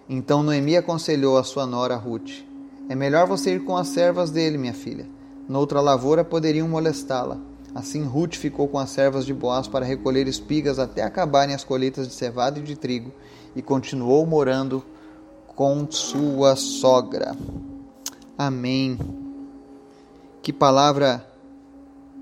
Então 0.09 0.43
Noemi 0.43 0.76
aconselhou 0.76 1.38
a 1.38 1.45
sua 1.45 1.67
nora 1.67 1.97
Ruth: 1.97 2.43
É 2.88 2.95
melhor 2.95 3.26
você 3.26 3.55
ir 3.55 3.64
com 3.64 3.76
as 3.76 3.88
servas 3.88 4.31
dele, 4.31 4.59
minha 4.59 4.75
filha. 4.75 5.07
Noutra 5.49 5.81
lavoura 5.81 6.25
poderiam 6.25 6.69
molestá-la. 6.69 7.38
Assim 7.75 8.04
Ruth 8.04 8.37
ficou 8.37 8.69
com 8.69 8.78
as 8.78 8.90
servas 8.90 9.26
de 9.26 9.35
Boaz 9.35 9.66
para 9.66 9.85
recolher 9.85 10.28
espigas 10.28 10.78
até 10.78 11.02
acabarem 11.02 11.54
as 11.54 11.64
colheitas 11.64 12.07
de 12.07 12.14
cevada 12.14 12.61
e 12.61 12.62
de 12.62 12.76
trigo, 12.76 13.12
e 13.57 13.61
continuou 13.61 14.25
morando 14.25 14.85
com 15.49 15.90
sua 15.90 16.54
sogra. 16.54 17.37
Amém. 18.38 18.99
Que 20.40 20.52
palavra 20.52 21.26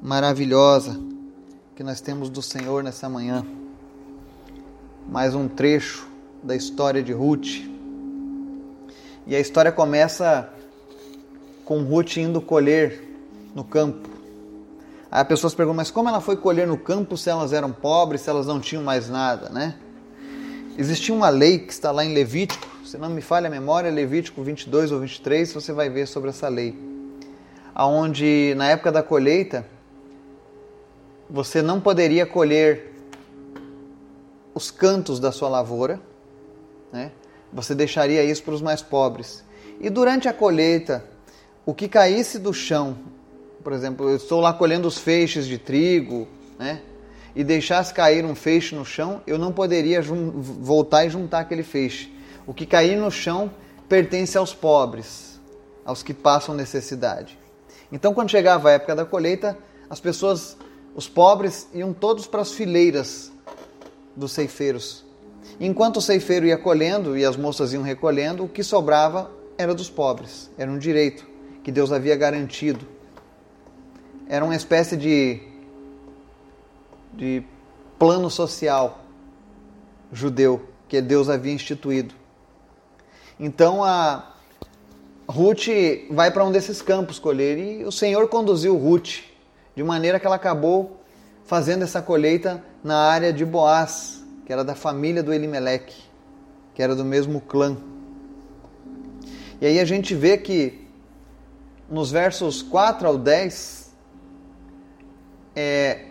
maravilhosa 0.00 0.98
que 1.76 1.82
nós 1.82 2.00
temos 2.00 2.30
do 2.30 2.40
Senhor 2.40 2.82
nessa 2.82 3.08
manhã. 3.08 3.44
Mais 5.08 5.34
um 5.34 5.48
trecho 5.48 6.08
da 6.42 6.56
história 6.56 7.02
de 7.02 7.12
Ruth. 7.12 7.62
E 9.26 9.36
a 9.36 9.40
história 9.40 9.70
começa 9.70 10.48
com 11.64 11.82
Ruth 11.82 12.16
indo 12.16 12.40
colher 12.40 13.02
no 13.54 13.64
campo. 13.64 14.11
Aí 15.12 15.20
as 15.20 15.28
pessoas 15.28 15.54
perguntam, 15.54 15.76
mas 15.76 15.90
como 15.90 16.08
ela 16.08 16.22
foi 16.22 16.38
colher 16.38 16.66
no 16.66 16.78
campo 16.78 17.18
se 17.18 17.28
elas 17.28 17.52
eram 17.52 17.70
pobres, 17.70 18.22
se 18.22 18.30
elas 18.30 18.46
não 18.46 18.58
tinham 18.58 18.82
mais 18.82 19.10
nada, 19.10 19.50
né? 19.50 19.74
Existia 20.78 21.14
uma 21.14 21.28
lei 21.28 21.58
que 21.58 21.70
está 21.70 21.90
lá 21.90 22.02
em 22.02 22.14
Levítico, 22.14 22.66
se 22.82 22.96
não 22.96 23.10
me 23.10 23.20
falha 23.20 23.46
a 23.46 23.50
memória, 23.50 23.90
Levítico 23.90 24.42
22 24.42 24.90
ou 24.90 25.00
23, 25.00 25.52
você 25.52 25.70
vai 25.70 25.90
ver 25.90 26.06
sobre 26.06 26.30
essa 26.30 26.48
lei. 26.48 26.74
Aonde 27.74 28.54
na 28.56 28.70
época 28.70 28.90
da 28.90 29.02
colheita 29.02 29.66
você 31.28 31.60
não 31.60 31.78
poderia 31.78 32.24
colher 32.24 32.94
os 34.54 34.70
cantos 34.70 35.20
da 35.20 35.30
sua 35.30 35.50
lavoura, 35.50 36.00
né? 36.90 37.12
Você 37.52 37.74
deixaria 37.74 38.24
isso 38.24 38.42
para 38.42 38.54
os 38.54 38.62
mais 38.62 38.80
pobres. 38.80 39.44
E 39.78 39.90
durante 39.90 40.26
a 40.26 40.32
colheita, 40.32 41.04
o 41.66 41.74
que 41.74 41.86
caísse 41.86 42.38
do 42.38 42.54
chão 42.54 42.96
por 43.62 43.72
exemplo, 43.72 44.08
eu 44.10 44.16
estou 44.16 44.40
lá 44.40 44.52
colhendo 44.52 44.88
os 44.88 44.98
feixes 44.98 45.46
de 45.46 45.56
trigo, 45.58 46.26
né? 46.58 46.82
E 47.34 47.42
deixasse 47.42 47.94
cair 47.94 48.24
um 48.24 48.34
feixe 48.34 48.74
no 48.74 48.84
chão, 48.84 49.22
eu 49.26 49.38
não 49.38 49.52
poderia 49.52 50.02
voltar 50.02 51.06
e 51.06 51.10
juntar 51.10 51.40
aquele 51.40 51.62
feixe. 51.62 52.12
O 52.46 52.52
que 52.52 52.66
cair 52.66 52.96
no 52.96 53.10
chão 53.10 53.50
pertence 53.88 54.36
aos 54.36 54.52
pobres, 54.52 55.40
aos 55.84 56.02
que 56.02 56.12
passam 56.12 56.54
necessidade. 56.54 57.38
Então, 57.90 58.12
quando 58.12 58.30
chegava 58.30 58.68
a 58.68 58.72
época 58.72 58.94
da 58.94 59.04
colheita, 59.04 59.56
as 59.88 60.00
pessoas, 60.00 60.56
os 60.94 61.08
pobres, 61.08 61.68
iam 61.72 61.92
todos 61.92 62.26
para 62.26 62.42
as 62.42 62.52
fileiras 62.52 63.32
dos 64.14 64.32
ceifeiros. 64.32 65.04
Enquanto 65.58 65.98
o 65.98 66.02
ceifeiro 66.02 66.46
ia 66.46 66.58
colhendo 66.58 67.16
e 67.16 67.24
as 67.24 67.36
moças 67.36 67.72
iam 67.72 67.82
recolhendo, 67.82 68.44
o 68.44 68.48
que 68.48 68.62
sobrava 68.62 69.30
era 69.56 69.74
dos 69.74 69.88
pobres, 69.88 70.50
era 70.58 70.70
um 70.70 70.78
direito 70.78 71.26
que 71.62 71.70
Deus 71.70 71.92
havia 71.92 72.16
garantido 72.16 72.86
era 74.28 74.44
uma 74.44 74.56
espécie 74.56 74.96
de, 74.96 75.40
de 77.12 77.42
plano 77.98 78.30
social 78.30 79.00
judeu 80.12 80.68
que 80.88 81.00
Deus 81.00 81.28
havia 81.28 81.52
instituído. 81.52 82.14
Então 83.38 83.82
a 83.82 84.34
Ruth 85.26 85.68
vai 86.10 86.30
para 86.30 86.44
um 86.44 86.52
desses 86.52 86.82
campos 86.82 87.18
colher 87.18 87.58
e 87.58 87.84
o 87.84 87.92
Senhor 87.92 88.28
conduziu 88.28 88.76
Ruth 88.76 89.20
de 89.74 89.82
maneira 89.82 90.20
que 90.20 90.26
ela 90.26 90.36
acabou 90.36 91.00
fazendo 91.44 91.82
essa 91.82 92.02
colheita 92.02 92.62
na 92.84 92.96
área 92.96 93.32
de 93.32 93.44
Boaz, 93.44 94.22
que 94.44 94.52
era 94.52 94.64
da 94.64 94.74
família 94.74 95.22
do 95.22 95.32
Elimeleque, 95.32 96.02
que 96.74 96.82
era 96.82 96.94
do 96.94 97.04
mesmo 97.04 97.40
clã. 97.40 97.76
E 99.60 99.66
aí 99.66 99.80
a 99.80 99.84
gente 99.84 100.14
vê 100.14 100.36
que 100.36 100.86
nos 101.88 102.10
versos 102.10 102.62
4 102.62 103.06
ao 103.06 103.18
10 103.18 103.81
é, 105.54 106.06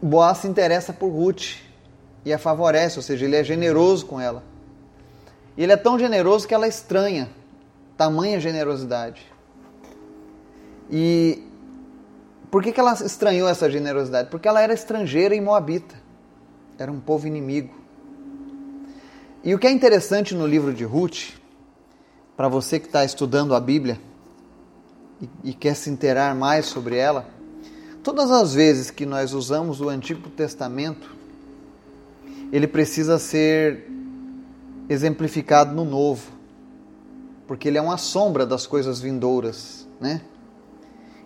Boaz 0.00 0.38
se 0.38 0.48
interessa 0.48 0.92
por 0.92 1.08
Ruth 1.08 1.56
e 2.24 2.32
a 2.32 2.38
favorece, 2.38 2.98
ou 2.98 3.02
seja, 3.02 3.24
ele 3.24 3.36
é 3.36 3.42
generoso 3.42 4.06
com 4.06 4.20
ela. 4.20 4.42
E 5.56 5.62
ele 5.62 5.72
é 5.72 5.76
tão 5.76 5.98
generoso 5.98 6.46
que 6.46 6.54
ela 6.54 6.68
estranha 6.68 7.28
tamanha 7.96 8.38
generosidade. 8.38 9.26
E 10.88 11.42
por 12.48 12.62
que, 12.62 12.72
que 12.72 12.78
ela 12.78 12.92
estranhou 12.92 13.48
essa 13.48 13.68
generosidade? 13.68 14.30
Porque 14.30 14.46
ela 14.46 14.62
era 14.62 14.72
estrangeira 14.72 15.34
e 15.34 15.40
moabita. 15.40 15.96
Era 16.78 16.92
um 16.92 17.00
povo 17.00 17.26
inimigo. 17.26 17.74
E 19.42 19.52
o 19.52 19.58
que 19.58 19.66
é 19.66 19.70
interessante 19.70 20.34
no 20.34 20.46
livro 20.46 20.72
de 20.72 20.84
Ruth, 20.84 21.34
para 22.36 22.48
você 22.48 22.78
que 22.78 22.86
está 22.86 23.04
estudando 23.04 23.54
a 23.54 23.60
Bíblia 23.60 24.00
e, 25.20 25.50
e 25.50 25.52
quer 25.52 25.74
se 25.74 25.90
inteirar 25.90 26.34
mais 26.36 26.66
sobre 26.66 26.96
ela, 26.96 27.26
Todas 28.08 28.30
as 28.30 28.54
vezes 28.54 28.90
que 28.90 29.04
nós 29.04 29.34
usamos 29.34 29.82
o 29.82 29.90
Antigo 29.90 30.30
Testamento, 30.30 31.14
ele 32.50 32.66
precisa 32.66 33.18
ser 33.18 33.86
exemplificado 34.88 35.74
no 35.74 35.84
Novo, 35.84 36.32
porque 37.46 37.68
ele 37.68 37.76
é 37.76 37.82
uma 37.82 37.98
sombra 37.98 38.46
das 38.46 38.66
coisas 38.66 38.98
vindouras, 38.98 39.86
né? 40.00 40.22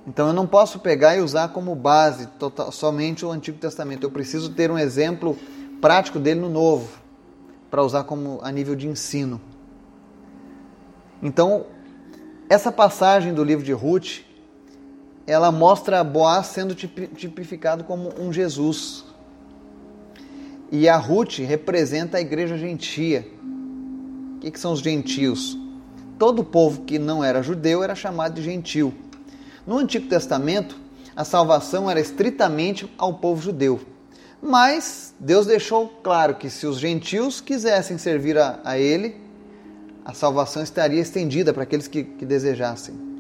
Então 0.09 0.27
eu 0.27 0.33
não 0.33 0.45
posso 0.45 0.81
pegar 0.81 1.17
e 1.17 1.21
usar 1.21 1.51
como 1.51 1.73
base 1.77 2.27
total, 2.37 2.73
somente 2.73 3.25
o 3.25 3.31
Antigo 3.31 3.59
Testamento. 3.59 4.03
Eu 4.03 4.11
preciso 4.11 4.51
ter 4.51 4.69
um 4.69 4.77
exemplo 4.77 5.39
prático 5.81 6.19
dele 6.19 6.41
no 6.41 6.51
Novo, 6.51 6.99
para 7.71 7.85
usar 7.85 8.03
como 8.03 8.41
a 8.43 8.51
nível 8.51 8.75
de 8.75 8.89
ensino. 8.89 9.41
Então, 11.23 11.65
essa 12.49 12.73
passagem 12.73 13.33
do 13.33 13.45
livro 13.45 13.65
de 13.65 13.73
Ruth, 13.73 14.23
ela 15.27 15.53
mostra 15.53 16.03
Boaz 16.03 16.49
sendo 16.49 16.75
tipificado 16.75 17.85
como 17.85 18.13
um 18.19 18.33
Jesus. 18.33 19.05
E 20.71 20.89
a 20.89 20.97
Ruth 20.97 21.39
representa 21.39 22.17
a 22.17 22.21
igreja 22.21 22.57
gentia. 22.57 23.27
O 24.37 24.41
que, 24.41 24.51
que 24.51 24.59
são 24.59 24.73
os 24.73 24.81
gentios? 24.81 25.57
Todo 26.19 26.43
povo 26.43 26.83
que 26.83 26.99
não 26.99 27.23
era 27.23 27.43
judeu 27.43 27.83
era 27.83 27.95
chamado 27.95 28.35
de 28.35 28.43
gentil. 28.43 28.93
No 29.67 29.79
Antigo 29.79 30.09
Testamento, 30.09 30.77
a 31.15 31.25
salvação 31.25 31.91
era 31.91 32.01
estritamente 32.01 32.91
ao 32.99 33.15
povo 33.15 33.43
judeu. 33.43 33.81
Mas 34.41 35.15
Deus 35.21 35.47
deixou 35.47 35.89
claro 36.03 36.35
que 36.35 36.51
se 36.51 36.67
os 36.67 36.79
gentios 36.79 37.41
quisessem 37.41 37.97
servir 37.97 38.37
a, 38.39 38.59
a 38.65 38.77
Ele, 38.77 39.21
a 40.05 40.13
salvação 40.13 40.65
estaria 40.65 41.01
estendida 41.01 41.53
para 41.53 41.63
aqueles 41.63 41.87
que, 41.87 42.03
que 42.03 42.27
desejassem. 42.27 43.12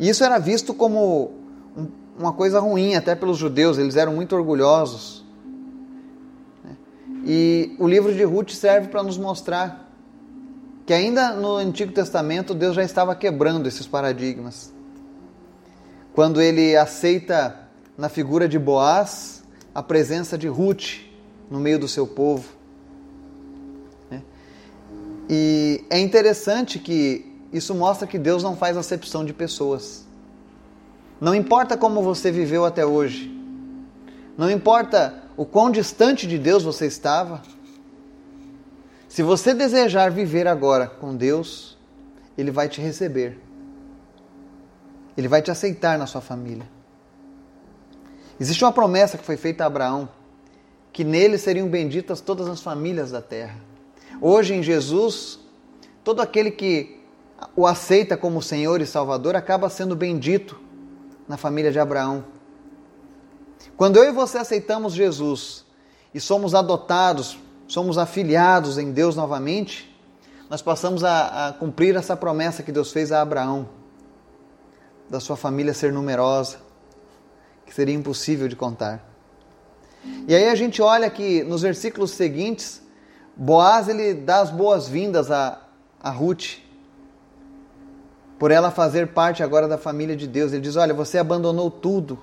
E 0.00 0.08
isso 0.08 0.24
era 0.24 0.38
visto 0.38 0.72
como 0.72 1.30
uma 2.18 2.32
coisa 2.32 2.58
ruim 2.58 2.94
até 2.94 3.14
pelos 3.14 3.36
judeus, 3.36 3.76
eles 3.76 3.96
eram 3.96 4.14
muito 4.14 4.34
orgulhosos. 4.34 5.22
E 7.26 7.76
o 7.78 7.86
livro 7.86 8.14
de 8.14 8.24
Ruth 8.24 8.52
serve 8.52 8.88
para 8.88 9.02
nos 9.02 9.18
mostrar 9.18 9.92
que 10.86 10.94
ainda 10.94 11.34
no 11.34 11.56
Antigo 11.56 11.92
Testamento 11.92 12.54
Deus 12.54 12.74
já 12.74 12.82
estava 12.82 13.14
quebrando 13.14 13.68
esses 13.68 13.86
paradigmas. 13.86 14.72
Quando 16.14 16.40
ele 16.40 16.74
aceita 16.78 17.68
na 17.96 18.08
figura 18.08 18.48
de 18.48 18.58
Boaz 18.58 19.44
a 19.74 19.82
presença 19.82 20.38
de 20.38 20.48
Ruth 20.48 21.02
no 21.50 21.60
meio 21.60 21.78
do 21.78 21.86
seu 21.86 22.06
povo. 22.06 22.48
E 25.28 25.84
é 25.90 26.00
interessante 26.00 26.78
que 26.78 27.29
isso 27.52 27.74
mostra 27.74 28.06
que 28.06 28.18
Deus 28.18 28.42
não 28.42 28.56
faz 28.56 28.76
acepção 28.76 29.24
de 29.24 29.32
pessoas. 29.32 30.06
Não 31.20 31.34
importa 31.34 31.76
como 31.76 32.02
você 32.02 32.30
viveu 32.30 32.64
até 32.64 32.86
hoje, 32.86 33.30
não 34.36 34.50
importa 34.50 35.22
o 35.36 35.44
quão 35.44 35.70
distante 35.70 36.26
de 36.26 36.38
Deus 36.38 36.62
você 36.62 36.86
estava, 36.86 37.42
se 39.08 39.22
você 39.22 39.52
desejar 39.52 40.10
viver 40.10 40.46
agora 40.46 40.86
com 40.86 41.16
Deus, 41.16 41.76
Ele 42.38 42.50
vai 42.52 42.68
te 42.68 42.80
receber. 42.80 43.38
Ele 45.16 45.26
vai 45.26 45.42
te 45.42 45.50
aceitar 45.50 45.98
na 45.98 46.06
sua 46.06 46.20
família. 46.20 46.66
Existe 48.38 48.64
uma 48.64 48.72
promessa 48.72 49.18
que 49.18 49.24
foi 49.24 49.36
feita 49.36 49.64
a 49.64 49.66
Abraão, 49.66 50.08
que 50.92 51.02
nele 51.02 51.36
seriam 51.38 51.68
benditas 51.68 52.20
todas 52.20 52.48
as 52.48 52.62
famílias 52.62 53.10
da 53.10 53.20
terra. 53.20 53.56
Hoje 54.20 54.54
em 54.54 54.62
Jesus, 54.62 55.40
todo 56.04 56.22
aquele 56.22 56.50
que 56.50 56.99
o 57.56 57.66
aceita 57.66 58.16
como 58.16 58.42
Senhor 58.42 58.80
e 58.80 58.86
Salvador 58.86 59.34
acaba 59.36 59.68
sendo 59.68 59.96
bendito 59.96 60.60
na 61.28 61.36
família 61.36 61.70
de 61.70 61.78
Abraão. 61.78 62.24
Quando 63.76 63.96
eu 63.96 64.04
e 64.04 64.12
você 64.12 64.38
aceitamos 64.38 64.92
Jesus 64.92 65.64
e 66.12 66.20
somos 66.20 66.54
adotados, 66.54 67.38
somos 67.66 67.98
afiliados 67.98 68.78
em 68.78 68.92
Deus 68.92 69.16
novamente, 69.16 69.90
nós 70.48 70.60
passamos 70.60 71.04
a, 71.04 71.48
a 71.48 71.52
cumprir 71.52 71.94
essa 71.94 72.16
promessa 72.16 72.62
que 72.62 72.72
Deus 72.72 72.92
fez 72.92 73.12
a 73.12 73.22
Abraão, 73.22 73.68
da 75.08 75.20
sua 75.20 75.36
família 75.36 75.72
ser 75.72 75.92
numerosa, 75.92 76.58
que 77.64 77.74
seria 77.74 77.94
impossível 77.94 78.48
de 78.48 78.56
contar. 78.56 79.08
E 80.26 80.34
aí 80.34 80.48
a 80.48 80.54
gente 80.54 80.80
olha 80.80 81.08
que 81.10 81.42
nos 81.44 81.62
versículos 81.62 82.12
seguintes, 82.12 82.82
Boaz 83.36 83.88
ele 83.88 84.12
dá 84.12 84.40
as 84.40 84.50
boas-vindas 84.50 85.30
a, 85.30 85.62
a 86.02 86.10
Ruth, 86.10 86.58
por 88.40 88.50
ela 88.50 88.70
fazer 88.70 89.08
parte 89.08 89.42
agora 89.42 89.68
da 89.68 89.76
família 89.76 90.16
de 90.16 90.26
Deus. 90.26 90.50
Ele 90.50 90.62
diz: 90.62 90.74
Olha, 90.74 90.94
você 90.94 91.18
abandonou 91.18 91.70
tudo. 91.70 92.18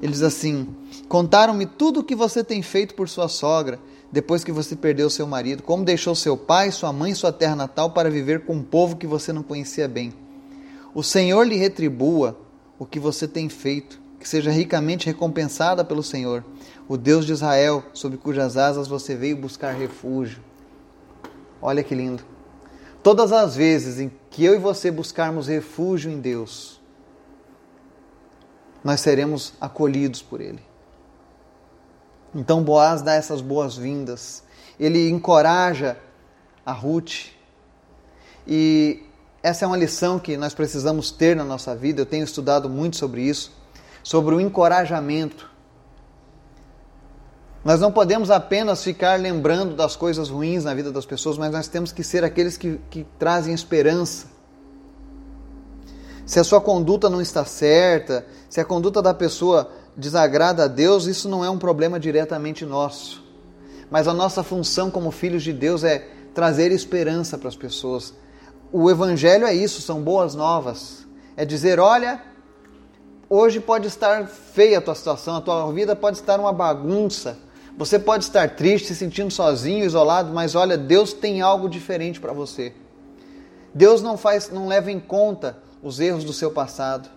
Ele 0.00 0.10
diz 0.10 0.22
assim: 0.22 0.74
Contaram-me 1.06 1.66
tudo 1.66 2.00
o 2.00 2.02
que 2.02 2.14
você 2.14 2.42
tem 2.42 2.62
feito 2.62 2.94
por 2.94 3.10
sua 3.10 3.28
sogra, 3.28 3.78
depois 4.10 4.42
que 4.42 4.50
você 4.50 4.74
perdeu 4.74 5.10
seu 5.10 5.26
marido, 5.26 5.62
como 5.62 5.84
deixou 5.84 6.14
seu 6.14 6.34
pai, 6.34 6.72
sua 6.72 6.94
mãe 6.94 7.14
sua 7.14 7.30
terra 7.30 7.54
natal 7.54 7.90
para 7.90 8.10
viver 8.10 8.46
com 8.46 8.54
um 8.54 8.62
povo 8.62 8.96
que 8.96 9.06
você 9.06 9.30
não 9.30 9.42
conhecia 9.42 9.86
bem. 9.86 10.14
O 10.94 11.02
Senhor 11.02 11.46
lhe 11.46 11.56
retribua 11.56 12.34
o 12.78 12.86
que 12.86 12.98
você 12.98 13.28
tem 13.28 13.50
feito, 13.50 14.00
que 14.18 14.26
seja 14.26 14.50
ricamente 14.50 15.04
recompensada 15.04 15.84
pelo 15.84 16.02
Senhor, 16.02 16.42
o 16.88 16.96
Deus 16.96 17.26
de 17.26 17.32
Israel, 17.32 17.84
sob 17.92 18.16
cujas 18.16 18.56
asas 18.56 18.88
você 18.88 19.14
veio 19.14 19.36
buscar 19.36 19.72
refúgio. 19.72 20.40
Olha 21.60 21.82
que 21.82 21.94
lindo. 21.94 22.37
Todas 23.02 23.32
as 23.32 23.54
vezes 23.56 23.98
em 23.98 24.10
que 24.30 24.44
eu 24.44 24.54
e 24.54 24.58
você 24.58 24.90
buscarmos 24.90 25.46
refúgio 25.46 26.10
em 26.10 26.20
Deus, 26.20 26.80
nós 28.82 29.00
seremos 29.00 29.54
acolhidos 29.60 30.22
por 30.22 30.40
Ele. 30.40 30.62
Então 32.34 32.62
Boaz 32.62 33.02
dá 33.02 33.14
essas 33.14 33.40
boas-vindas, 33.40 34.42
ele 34.78 35.08
encoraja 35.08 35.96
a 36.64 36.72
Ruth. 36.72 37.30
E 38.46 39.02
essa 39.42 39.64
é 39.64 39.68
uma 39.68 39.76
lição 39.76 40.18
que 40.18 40.36
nós 40.36 40.52
precisamos 40.52 41.10
ter 41.10 41.34
na 41.34 41.44
nossa 41.44 41.74
vida. 41.74 42.02
Eu 42.02 42.06
tenho 42.06 42.24
estudado 42.24 42.68
muito 42.68 42.96
sobre 42.96 43.22
isso, 43.22 43.52
sobre 44.02 44.34
o 44.34 44.40
encorajamento. 44.40 45.50
Nós 47.64 47.80
não 47.80 47.90
podemos 47.90 48.30
apenas 48.30 48.82
ficar 48.82 49.18
lembrando 49.18 49.74
das 49.74 49.96
coisas 49.96 50.28
ruins 50.28 50.64
na 50.64 50.74
vida 50.74 50.92
das 50.92 51.04
pessoas, 51.04 51.36
mas 51.36 51.52
nós 51.52 51.68
temos 51.68 51.92
que 51.92 52.04
ser 52.04 52.24
aqueles 52.24 52.56
que, 52.56 52.80
que 52.88 53.04
trazem 53.18 53.52
esperança. 53.52 54.26
Se 56.24 56.38
a 56.38 56.44
sua 56.44 56.60
conduta 56.60 57.08
não 57.08 57.20
está 57.20 57.44
certa, 57.44 58.26
se 58.48 58.60
a 58.60 58.64
conduta 58.64 59.00
da 59.00 59.14
pessoa 59.14 59.70
desagrada 59.96 60.64
a 60.64 60.68
Deus, 60.68 61.06
isso 61.06 61.28
não 61.28 61.44
é 61.44 61.50
um 61.50 61.58
problema 61.58 61.98
diretamente 61.98 62.64
nosso. 62.64 63.24
Mas 63.90 64.06
a 64.06 64.14
nossa 64.14 64.42
função 64.42 64.90
como 64.90 65.10
filhos 65.10 65.42
de 65.42 65.52
Deus 65.52 65.82
é 65.82 66.06
trazer 66.34 66.70
esperança 66.70 67.36
para 67.36 67.48
as 67.48 67.56
pessoas. 67.56 68.14
O 68.70 68.90
Evangelho 68.90 69.46
é 69.46 69.54
isso, 69.54 69.80
são 69.80 70.02
boas 70.02 70.34
novas. 70.34 71.06
É 71.36 71.44
dizer: 71.44 71.80
olha, 71.80 72.22
hoje 73.28 73.58
pode 73.58 73.88
estar 73.88 74.26
feia 74.28 74.78
a 74.78 74.80
tua 74.80 74.94
situação, 74.94 75.36
a 75.36 75.40
tua 75.40 75.72
vida 75.72 75.96
pode 75.96 76.18
estar 76.18 76.38
uma 76.38 76.52
bagunça, 76.52 77.38
você 77.78 77.96
pode 77.96 78.24
estar 78.24 78.56
triste, 78.56 78.88
se 78.88 78.96
sentindo 78.96 79.30
sozinho, 79.30 79.84
isolado, 79.84 80.34
mas 80.34 80.56
olha, 80.56 80.76
Deus 80.76 81.12
tem 81.12 81.40
algo 81.40 81.68
diferente 81.68 82.18
para 82.18 82.32
você. 82.32 82.74
Deus 83.72 84.02
não 84.02 84.16
faz, 84.16 84.50
não 84.50 84.66
leva 84.66 84.90
em 84.90 84.98
conta 84.98 85.56
os 85.80 86.00
erros 86.00 86.24
do 86.24 86.32
seu 86.32 86.50
passado. 86.50 87.08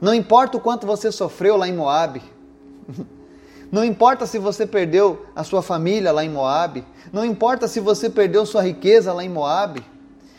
Não 0.00 0.14
importa 0.14 0.56
o 0.56 0.60
quanto 0.60 0.86
você 0.86 1.10
sofreu 1.10 1.56
lá 1.56 1.66
em 1.66 1.74
Moabe. 1.74 2.22
Não 3.72 3.84
importa 3.84 4.26
se 4.26 4.38
você 4.38 4.64
perdeu 4.64 5.26
a 5.34 5.42
sua 5.42 5.60
família 5.60 6.12
lá 6.12 6.24
em 6.24 6.28
Moabe. 6.28 6.84
Não 7.12 7.24
importa 7.24 7.66
se 7.66 7.80
você 7.80 8.08
perdeu 8.08 8.46
sua 8.46 8.62
riqueza 8.62 9.12
lá 9.12 9.24
em 9.24 9.28
Moabe. 9.28 9.84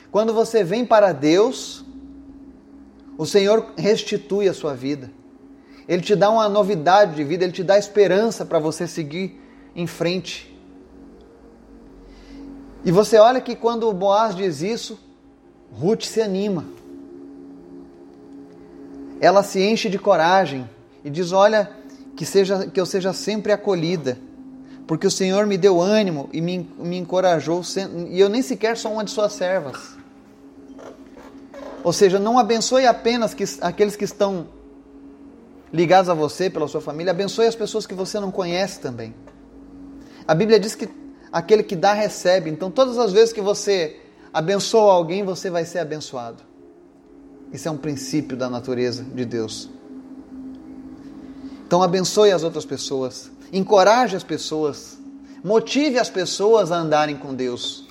Quando 0.10 0.34
você 0.34 0.64
vem 0.64 0.86
para 0.86 1.12
Deus, 1.12 1.84
o 3.18 3.26
Senhor 3.26 3.74
restitui 3.78 4.48
a 4.48 4.54
sua 4.54 4.74
vida. 4.74 5.12
Ele 5.88 6.02
te 6.02 6.16
dá 6.16 6.30
uma 6.30 6.50
novidade 6.50 7.16
de 7.16 7.24
vida, 7.24 7.46
ele 7.46 7.54
te 7.54 7.64
dá 7.64 7.78
esperança 7.78 8.46
para 8.46 8.60
você 8.60 8.86
seguir 8.86 9.40
em 9.76 9.88
frente. 9.88 10.54
E 12.84 12.92
você 12.92 13.18
olha 13.18 13.40
que 13.40 13.56
quando 13.56 13.92
Boaz 13.94 14.36
diz 14.36 14.62
isso, 14.62 15.00
Ruth 15.72 16.04
se 16.04 16.22
anima. 16.22 16.66
Ela 19.22 19.44
se 19.44 19.62
enche 19.62 19.90
de 19.90 19.98
coragem 19.98 20.70
e 21.04 21.10
diz: 21.10 21.32
Olha, 21.32 21.72
que, 22.16 22.26
seja, 22.26 22.68
que 22.68 22.80
eu 22.80 22.86
seja 22.86 23.14
sempre 23.14 23.52
acolhida, 23.52 24.18
porque 24.86 25.08
o 25.08 25.12
Senhor 25.12 25.46
me 25.46 25.58
deu 25.58 25.82
ânimo 25.82 26.30
e 26.34 26.42
me, 26.42 26.70
me 26.78 26.98
encorajou, 26.98 27.62
e 28.10 28.20
eu 28.20 28.30
nem 28.30 28.42
sequer 28.42 28.76
sou 28.76 28.94
uma 28.94 29.04
de 29.04 29.12
suas 29.12 29.34
servas. 29.34 29.96
Ou 31.84 31.94
seja, 31.94 32.20
não 32.20 32.38
abençoe 32.38 32.86
apenas 32.86 33.34
que, 33.34 33.44
aqueles 33.62 33.96
que 33.96 34.04
estão 34.04 34.48
ligados 35.72 36.10
a 36.10 36.14
você, 36.14 36.50
pela 36.50 36.68
sua 36.68 36.82
família, 36.82 37.12
abençoe 37.12 37.46
as 37.46 37.56
pessoas 37.56 37.86
que 37.86 37.94
você 37.94 38.20
não 38.20 38.32
conhece 38.32 38.80
também. 38.80 39.14
A 40.28 40.34
Bíblia 40.34 40.60
diz 40.60 40.76
que 40.76 40.90
aquele 41.32 41.64
que 41.64 41.76
dá, 41.76 41.94
recebe. 41.94 42.50
Então, 42.50 42.72
todas 42.72 42.98
as 42.98 43.12
vezes 43.12 43.34
que 43.34 43.42
você 43.42 44.00
abençoa 44.34 44.94
alguém, 44.94 45.24
você 45.24 45.50
vai 45.50 45.66
ser 45.66 45.80
abençoado. 45.80 46.44
Isso 47.52 47.68
é 47.68 47.72
um 47.72 47.78
princípio 47.78 48.36
da 48.36 48.50
natureza 48.50 49.04
de 49.04 49.26
Deus. 49.26 49.70
Então, 51.66 51.82
abençoe 51.82 52.32
as 52.32 52.44
outras 52.44 52.66
pessoas, 52.66 53.30
encoraje 53.52 54.16
as 54.16 54.24
pessoas, 54.24 54.98
motive 55.44 56.00
as 56.00 56.10
pessoas 56.10 56.72
a 56.72 56.78
andarem 56.78 57.18
com 57.18 57.34
Deus. 57.34 57.86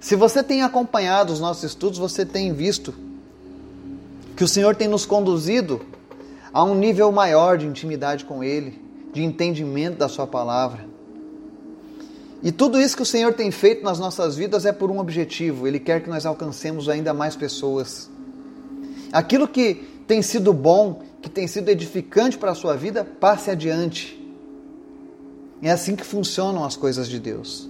Se 0.00 0.16
você 0.16 0.42
tem 0.42 0.62
acompanhado 0.62 1.32
os 1.32 1.40
nossos 1.40 1.64
estudos, 1.64 1.98
você 1.98 2.24
tem 2.26 2.52
visto 2.52 2.94
que 4.36 4.44
o 4.44 4.48
Senhor 4.48 4.74
tem 4.74 4.88
nos 4.88 5.06
conduzido 5.06 5.80
a 6.54 6.62
um 6.62 6.76
nível 6.76 7.10
maior 7.10 7.58
de 7.58 7.66
intimidade 7.66 8.24
com 8.24 8.44
Ele, 8.44 8.80
de 9.12 9.24
entendimento 9.24 9.98
da 9.98 10.08
Sua 10.08 10.24
palavra. 10.24 10.86
E 12.44 12.52
tudo 12.52 12.80
isso 12.80 12.94
que 12.94 13.02
o 13.02 13.06
Senhor 13.06 13.34
tem 13.34 13.50
feito 13.50 13.82
nas 13.82 13.98
nossas 13.98 14.36
vidas 14.36 14.64
é 14.64 14.72
por 14.72 14.88
um 14.88 15.00
objetivo: 15.00 15.66
Ele 15.66 15.80
quer 15.80 16.00
que 16.00 16.08
nós 16.08 16.24
alcancemos 16.24 16.88
ainda 16.88 17.12
mais 17.12 17.34
pessoas. 17.34 18.08
Aquilo 19.12 19.48
que 19.48 19.82
tem 20.06 20.22
sido 20.22 20.52
bom, 20.52 21.02
que 21.20 21.28
tem 21.28 21.48
sido 21.48 21.68
edificante 21.70 22.38
para 22.38 22.52
a 22.52 22.54
sua 22.54 22.76
vida, 22.76 23.04
passe 23.04 23.50
adiante. 23.50 24.20
É 25.60 25.72
assim 25.72 25.96
que 25.96 26.04
funcionam 26.04 26.64
as 26.64 26.76
coisas 26.76 27.08
de 27.08 27.18
Deus. 27.18 27.68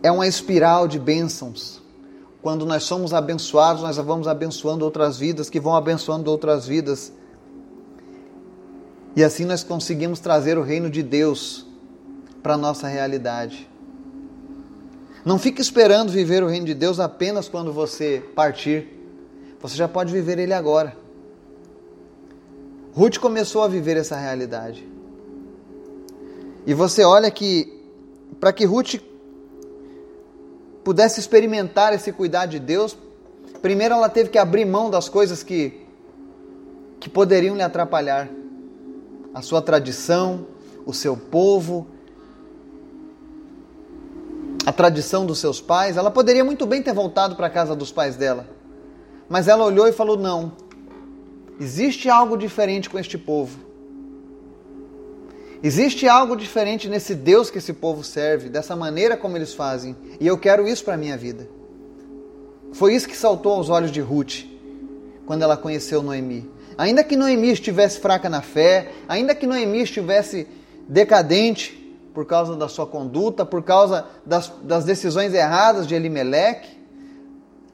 É 0.00 0.12
uma 0.12 0.28
espiral 0.28 0.86
de 0.86 0.98
bênçãos. 0.98 1.82
Quando 2.46 2.64
nós 2.64 2.84
somos 2.84 3.12
abençoados, 3.12 3.82
nós 3.82 3.96
vamos 3.96 4.28
abençoando 4.28 4.84
outras 4.84 5.18
vidas, 5.18 5.50
que 5.50 5.58
vão 5.58 5.74
abençoando 5.74 6.30
outras 6.30 6.64
vidas. 6.64 7.12
E 9.16 9.24
assim 9.24 9.44
nós 9.44 9.64
conseguimos 9.64 10.20
trazer 10.20 10.56
o 10.56 10.62
reino 10.62 10.88
de 10.88 11.02
Deus 11.02 11.66
para 12.44 12.54
a 12.54 12.56
nossa 12.56 12.86
realidade. 12.86 13.68
Não 15.24 15.40
fique 15.40 15.60
esperando 15.60 16.12
viver 16.12 16.44
o 16.44 16.46
reino 16.46 16.66
de 16.66 16.74
Deus 16.74 17.00
apenas 17.00 17.48
quando 17.48 17.72
você 17.72 18.22
partir. 18.36 18.96
Você 19.60 19.74
já 19.74 19.88
pode 19.88 20.12
viver 20.12 20.38
ele 20.38 20.54
agora. 20.54 20.96
Ruth 22.94 23.18
começou 23.18 23.64
a 23.64 23.66
viver 23.66 23.96
essa 23.96 24.14
realidade. 24.16 24.86
E 26.64 26.72
você 26.72 27.02
olha 27.02 27.28
que 27.28 27.82
para 28.38 28.52
que 28.52 28.64
Ruth 28.64 29.00
pudesse 30.86 31.18
experimentar 31.18 31.92
esse 31.92 32.12
cuidado 32.12 32.50
de 32.50 32.60
Deus, 32.60 32.96
primeiro 33.60 33.92
ela 33.92 34.08
teve 34.08 34.30
que 34.30 34.38
abrir 34.38 34.64
mão 34.64 34.88
das 34.88 35.08
coisas 35.08 35.42
que, 35.42 35.84
que 37.00 37.08
poderiam 37.08 37.56
lhe 37.56 37.62
atrapalhar. 37.62 38.28
A 39.34 39.42
sua 39.42 39.60
tradição, 39.60 40.46
o 40.86 40.94
seu 40.94 41.16
povo, 41.16 41.88
a 44.64 44.72
tradição 44.72 45.26
dos 45.26 45.40
seus 45.40 45.60
pais. 45.60 45.96
Ela 45.96 46.08
poderia 46.08 46.44
muito 46.44 46.64
bem 46.64 46.80
ter 46.80 46.94
voltado 46.94 47.34
para 47.34 47.48
a 47.48 47.50
casa 47.50 47.74
dos 47.74 47.90
pais 47.90 48.14
dela. 48.14 48.46
Mas 49.28 49.48
ela 49.48 49.64
olhou 49.64 49.88
e 49.88 49.92
falou: 49.92 50.16
não, 50.16 50.52
existe 51.58 52.08
algo 52.08 52.36
diferente 52.36 52.88
com 52.88 52.96
este 52.96 53.18
povo. 53.18 53.58
Existe 55.62 56.06
algo 56.06 56.36
diferente 56.36 56.88
nesse 56.88 57.14
Deus 57.14 57.50
que 57.50 57.58
esse 57.58 57.72
povo 57.72 58.04
serve, 58.04 58.48
dessa 58.48 58.76
maneira 58.76 59.16
como 59.16 59.36
eles 59.36 59.54
fazem, 59.54 59.96
e 60.20 60.26
eu 60.26 60.36
quero 60.38 60.68
isso 60.68 60.84
para 60.84 60.94
a 60.94 60.98
minha 60.98 61.16
vida. 61.16 61.48
Foi 62.72 62.94
isso 62.94 63.08
que 63.08 63.16
saltou 63.16 63.52
aos 63.52 63.70
olhos 63.70 63.90
de 63.90 64.00
Ruth 64.00 64.44
quando 65.24 65.42
ela 65.42 65.56
conheceu 65.56 66.02
Noemi. 66.02 66.50
Ainda 66.76 67.02
que 67.02 67.16
Noemi 67.16 67.50
estivesse 67.50 67.98
fraca 68.00 68.28
na 68.28 68.42
fé, 68.42 68.92
ainda 69.08 69.34
que 69.34 69.46
Noemi 69.46 69.82
estivesse 69.82 70.46
decadente 70.86 71.72
por 72.12 72.26
causa 72.26 72.54
da 72.54 72.68
sua 72.68 72.86
conduta, 72.86 73.44
por 73.44 73.62
causa 73.62 74.06
das, 74.24 74.52
das 74.62 74.84
decisões 74.84 75.32
erradas 75.32 75.86
de 75.86 75.94
Elimelec, 75.94 76.68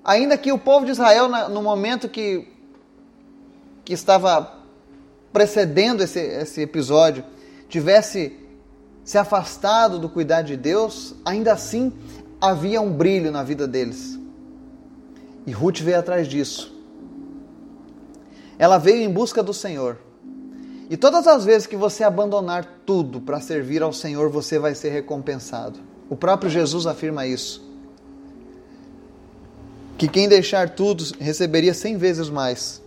ainda 0.04 0.38
que 0.38 0.52
o 0.52 0.58
povo 0.58 0.86
de 0.86 0.92
Israel, 0.92 1.28
no 1.48 1.62
momento 1.62 2.08
que 2.08 2.48
que 3.84 3.92
estava 3.92 4.60
precedendo 5.32 6.02
esse, 6.02 6.20
esse 6.20 6.60
episódio 6.60 7.24
tivesse 7.72 8.36
se 9.02 9.16
afastado 9.16 9.98
do 9.98 10.06
cuidado 10.06 10.44
de 10.44 10.58
Deus, 10.58 11.14
ainda 11.24 11.54
assim 11.54 11.90
havia 12.38 12.82
um 12.82 12.92
brilho 12.92 13.32
na 13.32 13.42
vida 13.42 13.66
deles. 13.66 14.20
E 15.46 15.52
Ruth 15.52 15.80
veio 15.80 15.98
atrás 15.98 16.28
disso. 16.28 16.70
Ela 18.58 18.76
veio 18.76 19.02
em 19.02 19.10
busca 19.10 19.42
do 19.42 19.54
Senhor. 19.54 19.96
E 20.90 20.98
todas 20.98 21.26
as 21.26 21.46
vezes 21.46 21.66
que 21.66 21.74
você 21.74 22.04
abandonar 22.04 22.82
tudo 22.84 23.22
para 23.22 23.40
servir 23.40 23.82
ao 23.82 23.92
Senhor, 23.92 24.28
você 24.28 24.58
vai 24.58 24.74
ser 24.74 24.90
recompensado. 24.90 25.80
O 26.10 26.14
próprio 26.14 26.50
Jesus 26.50 26.86
afirma 26.86 27.26
isso. 27.26 27.66
Que 29.96 30.06
quem 30.06 30.28
deixar 30.28 30.68
tudo 30.68 31.02
receberia 31.18 31.72
cem 31.72 31.96
vezes 31.96 32.28
mais. 32.28 32.82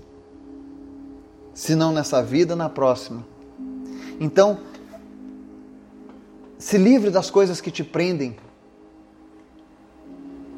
Se 1.56 1.74
não 1.74 1.92
nessa 1.92 2.22
vida, 2.22 2.56
na 2.56 2.70
próxima. 2.70 3.26
Então, 4.20 4.60
se 6.66 6.80
livre 6.80 7.12
das 7.12 7.30
coisas 7.30 7.62
que 7.62 7.70
te 7.70 7.84
prendem. 7.84 8.36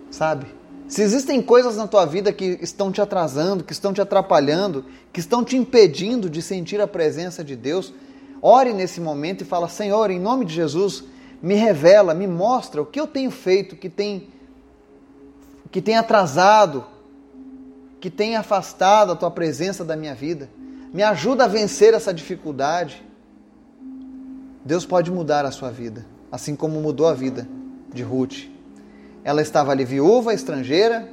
Sabe? 0.09 0.45
Se 0.87 1.01
existem 1.01 1.41
coisas 1.41 1.75
na 1.75 1.85
tua 1.85 2.05
vida 2.05 2.31
que 2.31 2.57
estão 2.61 2.93
te 2.93 3.01
atrasando, 3.01 3.61
que 3.61 3.73
estão 3.73 3.91
te 3.91 3.99
atrapalhando, 3.99 4.85
que 5.11 5.19
estão 5.19 5.43
te 5.43 5.57
impedindo 5.57 6.29
de 6.29 6.41
sentir 6.41 6.79
a 6.79 6.87
presença 6.87 7.43
de 7.43 7.57
Deus, 7.57 7.93
ore 8.41 8.71
nesse 8.71 9.01
momento 9.01 9.41
e 9.41 9.45
fala: 9.45 9.67
Senhor, 9.67 10.09
em 10.09 10.17
nome 10.17 10.45
de 10.45 10.53
Jesus, 10.53 11.03
me 11.41 11.55
revela, 11.55 12.13
me 12.13 12.25
mostra 12.25 12.81
o 12.81 12.85
que 12.85 13.01
eu 13.01 13.05
tenho 13.05 13.29
feito 13.29 13.75
que 13.75 13.89
tem 13.89 14.29
que 15.69 15.81
tem 15.81 15.97
atrasado, 15.97 16.85
que 17.99 18.09
tem 18.09 18.37
afastado 18.37 19.11
a 19.11 19.15
tua 19.17 19.29
presença 19.29 19.83
da 19.83 19.97
minha 19.97 20.15
vida. 20.15 20.49
Me 20.93 21.03
ajuda 21.03 21.43
a 21.43 21.47
vencer 21.49 21.93
essa 21.93 22.13
dificuldade. 22.13 23.05
Deus 24.67 24.85
pode 24.85 25.09
mudar 25.09 25.45
a 25.45 25.51
sua 25.51 25.71
vida, 25.71 26.05
assim 26.29 26.53
como 26.53 26.81
mudou 26.81 27.07
a 27.07 27.13
vida 27.13 27.47
de 27.93 28.03
Ruth. 28.03 28.49
Ela 29.23 29.41
estava 29.41 29.71
ali 29.71 29.85
viúva, 29.85 30.33
estrangeira, 30.33 31.07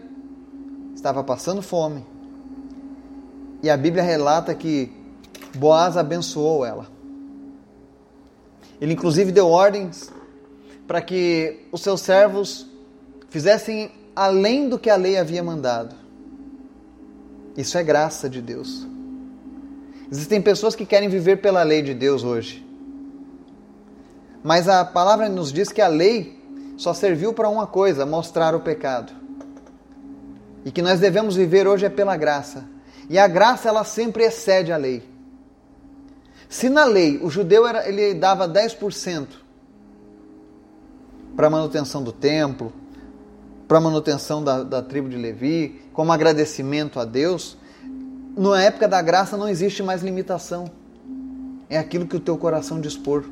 estava 0.92 1.22
passando 1.22 1.62
fome. 1.62 2.04
E 3.62 3.70
a 3.70 3.76
Bíblia 3.76 4.02
relata 4.02 4.52
que 4.56 4.92
Boaz 5.54 5.96
abençoou 5.96 6.66
ela. 6.66 6.88
Ele 8.80 8.92
inclusive 8.92 9.30
deu 9.30 9.46
ordens 9.46 10.12
para 10.84 11.00
que 11.00 11.68
os 11.70 11.80
seus 11.80 12.00
servos 12.00 12.66
fizessem 13.28 13.92
além 14.16 14.68
do 14.68 14.80
que 14.80 14.90
a 14.90 14.96
lei 14.96 15.16
havia 15.16 15.44
mandado. 15.44 15.94
Isso 17.56 17.78
é 17.78 17.84
graça 17.84 18.28
de 18.28 18.42
Deus. 18.42 18.84
Existem 20.10 20.42
pessoas 20.42 20.74
que 20.74 20.84
querem 20.84 21.08
viver 21.08 21.36
pela 21.36 21.62
lei 21.62 21.82
de 21.82 21.94
Deus 21.94 22.24
hoje. 22.24 22.63
Mas 24.44 24.68
a 24.68 24.84
palavra 24.84 25.26
nos 25.26 25.50
diz 25.50 25.72
que 25.72 25.80
a 25.80 25.88
lei 25.88 26.38
só 26.76 26.92
serviu 26.92 27.32
para 27.32 27.48
uma 27.48 27.66
coisa: 27.66 28.04
mostrar 28.04 28.54
o 28.54 28.60
pecado. 28.60 29.10
E 30.66 30.70
que 30.70 30.82
nós 30.82 31.00
devemos 31.00 31.34
viver 31.34 31.66
hoje 31.66 31.86
é 31.86 31.88
pela 31.88 32.14
graça. 32.14 32.66
E 33.08 33.18
a 33.18 33.26
graça 33.26 33.70
ela 33.70 33.84
sempre 33.84 34.22
excede 34.24 34.70
a 34.70 34.76
lei. 34.76 35.02
Se 36.46 36.68
na 36.68 36.84
lei 36.84 37.18
o 37.22 37.30
judeu 37.30 37.66
era, 37.66 37.88
ele 37.88 38.12
dava 38.14 38.46
10% 38.46 39.28
para 41.34 41.48
manutenção 41.48 42.02
do 42.02 42.12
templo, 42.12 42.70
para 43.66 43.80
manutenção 43.80 44.44
da, 44.44 44.62
da 44.62 44.82
tribo 44.82 45.08
de 45.08 45.16
Levi, 45.16 45.82
como 45.92 46.12
agradecimento 46.12 47.00
a 47.00 47.04
Deus, 47.04 47.56
na 48.36 48.62
época 48.62 48.86
da 48.86 49.00
graça 49.00 49.36
não 49.36 49.48
existe 49.48 49.82
mais 49.82 50.02
limitação. 50.02 50.70
É 51.68 51.78
aquilo 51.78 52.06
que 52.06 52.16
o 52.16 52.20
teu 52.20 52.36
coração 52.36 52.80
dispor. 52.80 53.24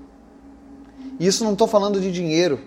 E 1.18 1.26
isso 1.26 1.44
não 1.44 1.52
estou 1.52 1.68
falando 1.68 2.00
de 2.00 2.10
dinheiro. 2.10 2.58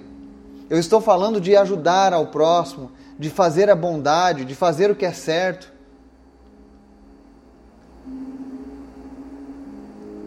Eu 0.69 0.80
estou 0.80 1.00
falando 1.00 1.39
de 1.39 1.56
ajudar 1.56 2.13
ao 2.13 2.28
próximo, 2.28 2.91
de 3.19 3.30
fazer 3.30 3.69
a 3.69 3.76
bondade, 3.76 4.45
de 4.45 4.56
fazer 4.56 4.89
o 4.89 4.95
que 4.95 5.06
é 5.06 5.12
certo. 5.12 5.71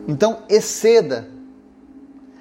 Então, 0.07 0.39
exceda. 0.49 1.29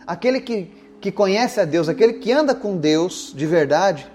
Aquele 0.06 0.40
que, 0.40 0.72
que 1.02 1.12
conhece 1.12 1.60
a 1.60 1.66
Deus, 1.66 1.90
aquele 1.90 2.14
que 2.14 2.32
anda 2.32 2.54
com 2.54 2.78
Deus 2.78 3.34
de 3.36 3.46
verdade, 3.46 4.08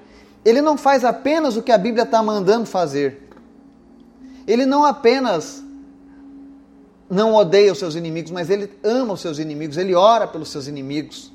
ele 0.45 0.61
não 0.61 0.77
faz 0.77 1.05
apenas 1.05 1.57
o 1.57 1.63
que 1.63 1.73
a 1.73 1.79
Bíblia 1.79 2.05
está 2.05 2.23
mandando 2.23 2.67
fazer. 2.67 3.29
Ele 4.47 4.65
não 4.65 4.85
apenas 4.85 5.63
não 7.09 7.35
odeia 7.35 7.73
os 7.73 7.79
seus 7.79 7.95
inimigos, 7.95 8.31
mas 8.31 8.49
ele 8.49 8.71
ama 8.83 9.15
os 9.15 9.21
seus 9.21 9.39
inimigos, 9.39 9.77
ele 9.77 9.95
ora 9.95 10.27
pelos 10.27 10.51
seus 10.51 10.67
inimigos 10.67 11.32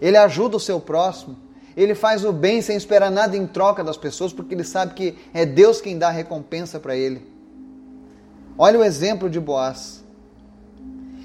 ele 0.00 0.16
ajuda 0.16 0.56
o 0.56 0.60
seu 0.60 0.80
próximo, 0.80 1.36
ele 1.76 1.94
faz 1.94 2.24
o 2.24 2.32
bem 2.32 2.60
sem 2.60 2.76
esperar 2.76 3.10
nada 3.10 3.36
em 3.36 3.46
troca 3.46 3.84
das 3.84 3.96
pessoas, 3.96 4.32
porque 4.32 4.54
ele 4.54 4.64
sabe 4.64 4.94
que 4.94 5.16
é 5.32 5.46
Deus 5.46 5.80
quem 5.80 5.96
dá 5.96 6.08
a 6.08 6.10
recompensa 6.10 6.80
para 6.80 6.96
ele. 6.96 7.22
Olha 8.56 8.80
o 8.80 8.84
exemplo 8.84 9.30
de 9.30 9.38
Boaz. 9.38 10.04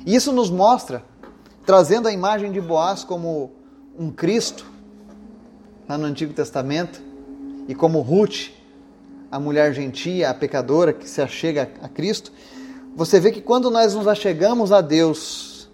Isso 0.06 0.32
nos 0.32 0.52
mostra, 0.52 1.04
trazendo 1.66 2.08
a 2.08 2.12
imagem 2.12 2.52
de 2.52 2.62
Boaz 2.62 3.04
como 3.04 3.52
um 3.98 4.12
Cristo, 4.12 4.70
lá 5.90 5.98
no 5.98 6.06
Antigo 6.06 6.34
Testamento, 6.34 7.02
e 7.68 7.74
como 7.74 8.02
Ruth, 8.02 8.52
a 9.32 9.40
mulher 9.40 9.74
gentia, 9.74 10.30
a 10.30 10.34
pecadora 10.36 10.94
que 10.94 11.10
se 11.10 11.22
achega 11.22 11.72
a 11.82 11.90
Cristo, 11.90 12.32
você 12.96 13.20
vê 13.20 13.32
que 13.32 13.42
quando 13.42 13.72
nós 13.72 13.96
nos 13.96 14.08
achegamos 14.08 14.72
a 14.72 14.82
Deus, 14.82 15.68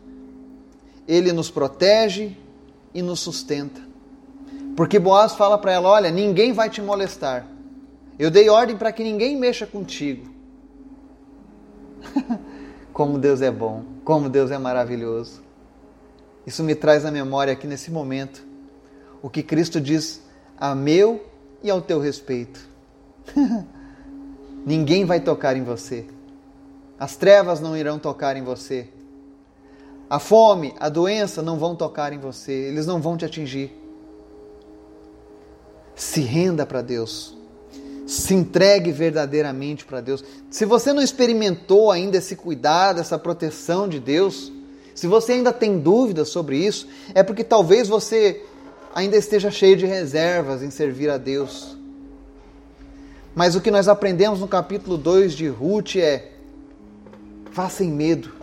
Ele 1.05 1.33
nos 1.33 1.51
protege, 1.51 2.38
e 2.93 3.02
nos 3.02 3.19
sustenta. 3.19 3.82
Porque 4.75 4.99
Boaz 4.99 5.34
fala 5.34 5.58
para 5.58 5.73
ela: 5.73 5.89
Olha, 5.89 6.12
ninguém 6.12 6.54
vai 6.54 6.69
te 6.69 6.82
molestar. 6.82 7.45
Eu 8.17 8.30
dei 8.30 8.49
ordem 8.49 8.78
para 8.78 8.91
que 8.91 9.04
ninguém 9.04 9.38
mexa 9.38 9.65
contigo. 9.65 10.30
como 12.91 13.17
Deus 13.17 13.41
é 13.41 13.52
bom, 13.52 13.84
como 14.04 14.30
Deus 14.30 14.52
é 14.52 14.58
maravilhoso. 14.58 15.41
Isso 16.45 16.63
me 16.63 16.75
traz 16.75 17.06
à 17.06 17.12
memória 17.12 17.54
aqui 17.54 17.67
nesse 17.67 17.91
momento 17.91 18.45
o 19.21 19.30
que 19.30 19.43
Cristo 19.43 19.80
diz 19.80 20.21
a 20.58 20.73
meu 20.73 21.25
e 21.63 21.69
ao 21.69 21.82
teu 21.82 21.99
respeito. 21.99 22.67
ninguém 24.65 25.06
vai 25.06 25.19
tocar 25.19 25.56
em 25.56 25.63
você. 25.63 26.06
As 26.99 27.15
trevas 27.15 27.62
não 27.62 27.78
irão 27.78 27.97
tocar 27.97 28.36
em 28.36 28.43
você. 28.43 28.89
A 30.09 30.17
fome, 30.17 30.73
a 30.79 30.89
doença 30.89 31.41
não 31.43 31.59
vão 31.59 31.75
tocar 31.75 32.11
em 32.11 32.17
você, 32.17 32.51
eles 32.51 32.87
não 32.87 32.99
vão 32.99 33.15
te 33.15 33.25
atingir. 33.25 33.71
Se 35.95 36.21
renda 36.21 36.65
para 36.65 36.81
Deus. 36.81 37.37
Se 38.07 38.33
entregue 38.33 38.91
verdadeiramente 38.91 39.85
para 39.85 40.01
Deus. 40.01 40.23
Se 40.49 40.65
você 40.65 40.91
não 40.91 41.01
experimentou 41.01 41.91
ainda 41.91 42.17
esse 42.17 42.35
cuidado, 42.35 42.99
essa 42.99 43.19
proteção 43.19 43.87
de 43.87 43.99
Deus, 43.99 44.51
se 44.95 45.05
você 45.05 45.33
ainda 45.33 45.53
tem 45.53 45.77
dúvidas 45.77 46.29
sobre 46.29 46.57
isso, 46.57 46.87
é 47.13 47.21
porque 47.21 47.43
talvez 47.43 47.87
você 47.87 48.43
ainda 48.95 49.15
esteja 49.15 49.51
cheio 49.51 49.77
de 49.77 49.85
reservas 49.85 50.63
em 50.63 50.71
servir 50.71 51.11
a 51.11 51.17
Deus. 51.17 51.77
Mas 53.35 53.55
o 53.55 53.61
que 53.61 53.69
nós 53.69 53.87
aprendemos 53.87 54.39
no 54.39 54.47
capítulo 54.47 54.97
2 54.97 55.33
de 55.33 55.47
Ruth 55.47 55.97
é: 55.97 56.31
vá 57.51 57.69
sem 57.69 57.91
medo. 57.91 58.38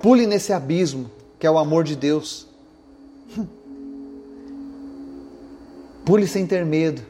Pule 0.00 0.26
nesse 0.26 0.52
abismo 0.52 1.10
que 1.38 1.46
é 1.46 1.50
o 1.50 1.58
amor 1.58 1.84
de 1.84 1.94
Deus. 1.96 2.46
Pule 6.04 6.26
sem 6.26 6.46
ter 6.46 6.64
medo. 6.64 7.02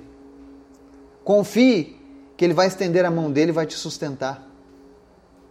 Confie 1.25 1.97
que 2.37 2.45
Ele 2.45 2.55
vai 2.55 2.67
estender 2.67 3.05
a 3.05 3.11
mão 3.11 3.31
dele 3.31 3.51
e 3.51 3.55
vai 3.55 3.67
te 3.67 3.75
sustentar. 3.75 4.47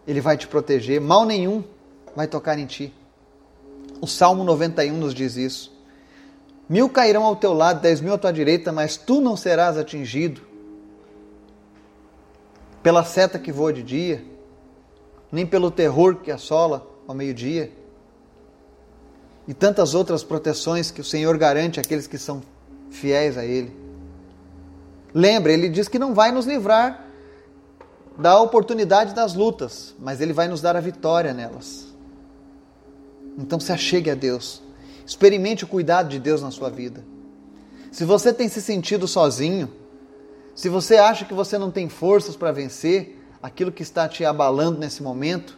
Ele 0.08 0.22
vai 0.22 0.38
te 0.38 0.48
proteger. 0.48 1.02
Mal 1.02 1.26
nenhum 1.26 1.64
vai 2.16 2.28
tocar 2.28 2.58
em 2.58 2.66
ti. 2.66 2.94
O 4.02 4.08
Salmo 4.08 4.44
91 4.44 4.98
nos 4.98 5.14
diz 5.14 5.36
isso. 5.36 5.76
Mil 6.70 6.90
cairão 6.90 7.24
ao 7.24 7.36
teu 7.36 7.54
lado, 7.54 7.82
dez 7.82 8.02
mil 8.02 8.14
à 8.14 8.18
tua 8.18 8.34
direita, 8.34 8.72
mas 8.72 8.98
tu 8.98 9.22
não 9.22 9.38
serás 9.38 9.78
atingido 9.78 10.42
pela 12.84 13.04
seta 13.04 13.40
que 13.40 13.52
voa 13.52 13.72
de 13.72 13.84
dia, 13.84 14.24
nem 15.32 15.46
pelo 15.46 15.72
terror 15.72 16.16
que 16.18 16.32
assola 16.32 16.86
ao 17.08 17.16
meio-dia. 17.16 17.72
E 19.48 19.54
tantas 19.54 19.94
outras 19.94 20.24
proteções 20.24 20.92
que 20.92 21.00
o 21.00 21.04
Senhor 21.04 21.38
garante 21.38 21.80
àqueles 21.80 22.06
que 22.06 22.18
são 22.18 22.42
fiéis 22.92 23.38
a 23.38 23.46
Ele. 23.46 23.74
Lembra, 25.14 25.54
Ele 25.54 25.70
diz 25.70 25.88
que 25.88 25.98
não 25.98 26.14
vai 26.14 26.32
nos 26.32 26.46
livrar 26.46 27.06
da 28.18 28.40
oportunidade 28.42 29.14
das 29.14 29.34
lutas, 29.34 29.96
mas 30.00 30.20
Ele 30.20 30.34
vai 30.34 30.48
nos 30.48 30.60
dar 30.60 30.76
a 30.76 30.82
vitória 30.82 31.34
nelas. 31.34 31.88
Então 33.38 33.60
se 33.60 33.72
achegue 33.72 34.10
a 34.10 34.16
Deus. 34.16 34.62
Experimente 35.06 35.64
o 35.64 35.68
cuidado 35.68 36.10
de 36.10 36.20
Deus 36.20 36.42
na 36.42 36.52
sua 36.52 36.70
vida. 36.70 37.06
Se 37.92 38.04
você 38.04 38.34
tem 38.34 38.50
se 38.50 38.62
sentido 38.62 39.08
sozinho, 39.08 39.72
se 40.54 40.68
você 40.68 40.98
acha 40.98 41.24
que 41.24 41.34
você 41.34 41.58
não 41.58 41.72
tem 41.72 41.88
forças 41.88 42.36
para 42.36 42.52
vencer, 42.52 43.24
aquilo 43.42 43.72
que 43.72 43.84
está 43.84 44.10
te 44.10 44.26
abalando 44.26 44.80
nesse 44.80 45.02
momento, 45.02 45.58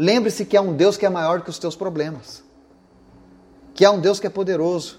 lembre-se 0.00 0.46
que 0.46 0.56
há 0.56 0.62
um 0.62 0.74
Deus 0.74 0.96
que 0.96 1.04
é 1.04 1.10
maior 1.10 1.42
que 1.42 1.50
os 1.50 1.58
teus 1.58 1.76
problemas, 1.76 2.42
que 3.74 3.84
há 3.84 3.90
um 3.90 4.00
Deus 4.00 4.18
que 4.18 4.26
é 4.26 4.30
poderoso, 4.30 4.98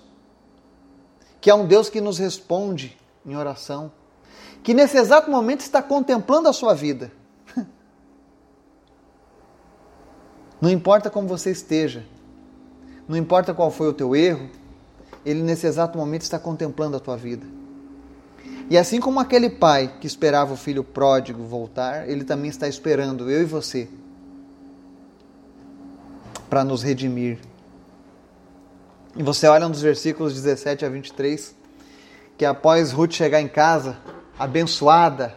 que 1.41 1.49
há 1.49 1.55
um 1.55 1.65
Deus 1.65 1.89
que 1.89 1.99
nos 1.99 2.19
responde 2.19 2.95
em 3.25 3.35
oração, 3.35 3.91
que 4.61 4.75
nesse 4.75 4.97
exato 4.97 5.31
momento 5.31 5.61
está 5.61 5.81
contemplando 5.81 6.47
a 6.47 6.53
sua 6.53 6.75
vida. 6.75 7.11
Não 10.61 10.69
importa 10.69 11.09
como 11.09 11.27
você 11.27 11.49
esteja, 11.49 12.05
não 13.07 13.17
importa 13.17 13.55
qual 13.55 13.71
foi 13.71 13.87
o 13.87 13.93
teu 13.93 14.15
erro, 14.15 14.47
ele 15.25 15.41
nesse 15.41 15.65
exato 15.65 15.97
momento 15.97 16.21
está 16.21 16.37
contemplando 16.37 16.95
a 16.95 16.99
tua 16.99 17.17
vida. 17.17 17.45
E 18.69 18.77
assim 18.77 19.01
como 19.01 19.19
aquele 19.19 19.49
pai 19.49 19.95
que 19.99 20.07
esperava 20.07 20.53
o 20.53 20.55
filho 20.55 20.83
pródigo 20.83 21.43
voltar, 21.43 22.07
ele 22.07 22.23
também 22.23 22.49
está 22.49 22.69
esperando 22.69 23.29
eu 23.29 23.41
e 23.41 23.45
você 23.45 23.89
para 26.51 26.65
nos 26.65 26.83
redimir. 26.83 27.37
E 29.15 29.23
você 29.23 29.47
olha 29.47 29.69
dos 29.69 29.81
versículos 29.81 30.33
17 30.33 30.83
a 30.83 30.89
23, 30.89 31.55
que 32.37 32.43
após 32.43 32.91
Ruth 32.91 33.13
chegar 33.13 33.39
em 33.39 33.47
casa, 33.47 33.97
abençoada, 34.37 35.33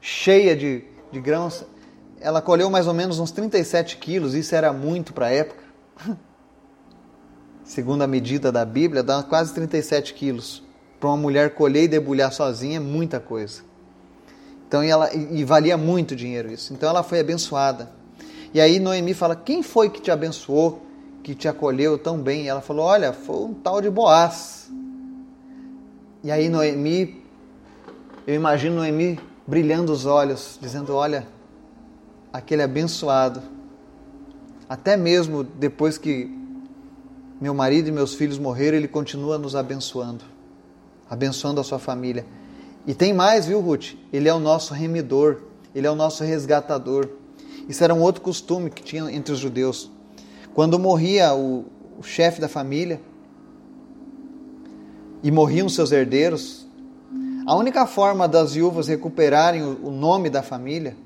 cheia 0.00 0.56
de, 0.56 0.82
de 1.12 1.20
grãos, 1.20 1.64
ela 2.20 2.42
colheu 2.42 2.68
mais 2.68 2.88
ou 2.88 2.94
menos 2.94 3.20
uns 3.20 3.30
37 3.30 3.96
quilos, 3.98 4.34
isso 4.34 4.56
era 4.56 4.72
muito 4.72 5.12
para 5.12 5.26
a 5.26 5.30
época. 5.30 5.62
Segundo 7.62 8.02
a 8.02 8.08
medida 8.08 8.50
da 8.50 8.64
Bíblia, 8.64 9.04
dá 9.04 9.22
quase 9.22 9.54
37 9.54 10.14
quilos 10.14 10.64
para 10.98 11.10
uma 11.10 11.16
mulher 11.16 11.54
colher 11.54 11.84
e 11.84 11.88
debulhar 11.88 12.32
sozinha 12.32 12.78
é 12.78 12.80
muita 12.80 13.20
coisa. 13.20 13.62
Então, 14.66 14.82
e, 14.82 14.90
ela, 14.90 15.14
e, 15.14 15.42
e 15.42 15.44
valia 15.44 15.76
muito 15.76 16.16
dinheiro 16.16 16.50
isso. 16.50 16.74
Então 16.74 16.88
ela 16.88 17.04
foi 17.04 17.20
abençoada. 17.20 17.97
E 18.52 18.60
aí 18.60 18.78
Noemi 18.78 19.14
fala: 19.14 19.36
Quem 19.36 19.62
foi 19.62 19.90
que 19.90 20.00
te 20.00 20.10
abençoou, 20.10 20.82
que 21.22 21.34
te 21.34 21.48
acolheu 21.48 21.98
tão 21.98 22.18
bem? 22.18 22.44
E 22.44 22.48
ela 22.48 22.60
falou: 22.60 22.86
Olha, 22.86 23.12
foi 23.12 23.36
um 23.36 23.54
tal 23.54 23.80
de 23.80 23.90
Boaz. 23.90 24.70
E 26.22 26.30
aí 26.30 26.48
Noemi, 26.48 27.22
eu 28.26 28.34
imagino 28.34 28.76
Noemi 28.76 29.18
brilhando 29.46 29.92
os 29.92 30.06
olhos, 30.06 30.58
dizendo: 30.60 30.94
Olha, 30.94 31.26
aquele 32.32 32.62
abençoado. 32.62 33.42
Até 34.68 34.96
mesmo 34.96 35.42
depois 35.42 35.96
que 35.96 36.30
meu 37.40 37.54
marido 37.54 37.88
e 37.88 37.92
meus 37.92 38.14
filhos 38.14 38.38
morreram, 38.38 38.76
ele 38.76 38.88
continua 38.88 39.38
nos 39.38 39.56
abençoando 39.56 40.38
abençoando 41.08 41.60
a 41.60 41.64
sua 41.64 41.78
família. 41.78 42.26
E 42.86 42.94
tem 42.94 43.12
mais, 43.12 43.46
viu, 43.46 43.60
Ruth? 43.60 43.94
Ele 44.12 44.28
é 44.28 44.34
o 44.34 44.38
nosso 44.38 44.74
remidor, 44.74 45.38
ele 45.74 45.86
é 45.86 45.90
o 45.90 45.94
nosso 45.94 46.24
resgatador. 46.24 47.08
Isso 47.68 47.84
era 47.84 47.94
um 47.94 48.00
outro 48.00 48.22
costume 48.22 48.70
que 48.70 48.82
tinha 48.82 49.10
entre 49.12 49.32
os 49.32 49.38
judeus. 49.38 49.90
Quando 50.54 50.78
morria 50.78 51.34
o, 51.34 51.66
o 51.98 52.02
chefe 52.02 52.40
da 52.40 52.48
família 52.48 53.00
e 55.22 55.30
morriam 55.30 55.68
seus 55.68 55.92
herdeiros, 55.92 56.66
a 57.46 57.54
única 57.54 57.86
forma 57.86 58.26
das 58.26 58.54
viúvas 58.54 58.88
recuperarem 58.88 59.62
o, 59.62 59.88
o 59.88 59.90
nome 59.90 60.30
da 60.30 60.42
família 60.42 60.96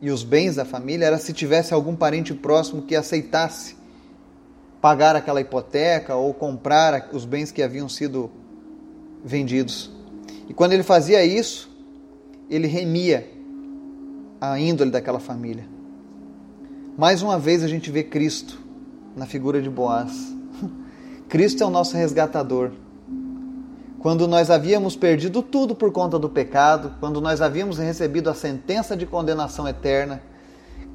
e 0.00 0.10
os 0.10 0.22
bens 0.22 0.56
da 0.56 0.64
família 0.64 1.06
era 1.06 1.18
se 1.18 1.32
tivesse 1.32 1.74
algum 1.74 1.94
parente 1.94 2.32
próximo 2.32 2.82
que 2.82 2.96
aceitasse 2.96 3.76
pagar 4.80 5.16
aquela 5.16 5.40
hipoteca 5.40 6.14
ou 6.14 6.32
comprar 6.32 7.10
os 7.12 7.24
bens 7.24 7.50
que 7.50 7.62
haviam 7.62 7.88
sido 7.88 8.30
vendidos. 9.24 9.90
E 10.48 10.54
quando 10.54 10.72
ele 10.72 10.82
fazia 10.82 11.24
isso, 11.24 11.68
ele 12.48 12.66
remia 12.66 13.28
a 14.40 14.58
índole 14.58 14.90
daquela 14.90 15.18
família. 15.18 15.77
Mais 16.98 17.22
uma 17.22 17.38
vez 17.38 17.62
a 17.62 17.68
gente 17.68 17.92
vê 17.92 18.02
Cristo 18.02 18.58
na 19.14 19.24
figura 19.24 19.62
de 19.62 19.70
Boaz. 19.70 20.34
Cristo 21.30 21.62
é 21.62 21.66
o 21.66 21.70
nosso 21.70 21.96
resgatador. 21.96 22.72
Quando 24.00 24.26
nós 24.26 24.50
havíamos 24.50 24.96
perdido 24.96 25.40
tudo 25.40 25.76
por 25.76 25.92
conta 25.92 26.18
do 26.18 26.28
pecado, 26.28 26.96
quando 26.98 27.20
nós 27.20 27.40
havíamos 27.40 27.78
recebido 27.78 28.28
a 28.28 28.34
sentença 28.34 28.96
de 28.96 29.06
condenação 29.06 29.68
eterna, 29.68 30.20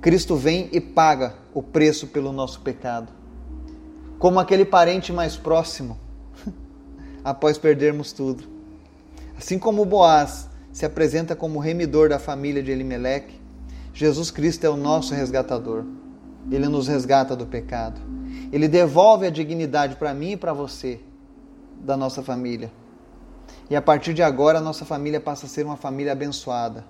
Cristo 0.01 0.35
vem 0.35 0.67
e 0.73 0.81
paga 0.81 1.35
o 1.53 1.63
preço 1.63 2.07
pelo 2.07 2.33
nosso 2.33 2.59
pecado. 2.59 3.07
Como 4.19 4.41
aquele 4.41 4.65
parente 4.65 5.13
mais 5.13 5.37
próximo 5.37 5.97
após 7.23 7.57
perdermos 7.57 8.11
tudo. 8.11 8.43
Assim 9.37 9.57
como 9.57 9.85
Boaz 9.85 10.49
se 10.69 10.85
apresenta 10.85 11.33
como 11.33 11.59
remidor 11.59 12.09
da 12.09 12.19
família 12.19 12.61
de 12.61 12.71
Elimeleque, 12.71 13.42
Jesus 13.93 14.31
Cristo 14.31 14.65
é 14.65 14.69
o 14.69 14.75
nosso 14.75 15.13
resgatador. 15.13 15.85
Ele 16.51 16.67
nos 16.67 16.87
resgata 16.87 17.35
do 17.35 17.45
pecado. 17.45 18.01
Ele 18.51 18.67
devolve 18.67 19.27
a 19.27 19.29
dignidade 19.29 19.95
para 19.95 20.13
mim 20.13 20.31
e 20.31 20.37
para 20.37 20.51
você 20.51 20.99
da 21.79 21.95
nossa 21.95 22.23
família. 22.23 22.71
E 23.69 23.75
a 23.75 23.81
partir 23.81 24.13
de 24.13 24.23
agora, 24.23 24.57
a 24.57 24.61
nossa 24.61 24.83
família 24.83 25.21
passa 25.21 25.45
a 25.45 25.49
ser 25.49 25.65
uma 25.65 25.77
família 25.77 26.11
abençoada, 26.11 26.85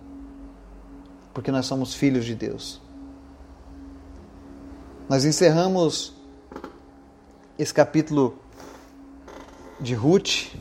porque 1.33 1.51
nós 1.51 1.65
somos 1.65 1.93
filhos 1.93 2.25
de 2.25 2.35
Deus. 2.35 2.81
Nós 5.07 5.25
encerramos 5.25 6.15
esse 7.57 7.73
capítulo 7.73 8.37
de 9.79 9.93
Ruth, 9.93 10.55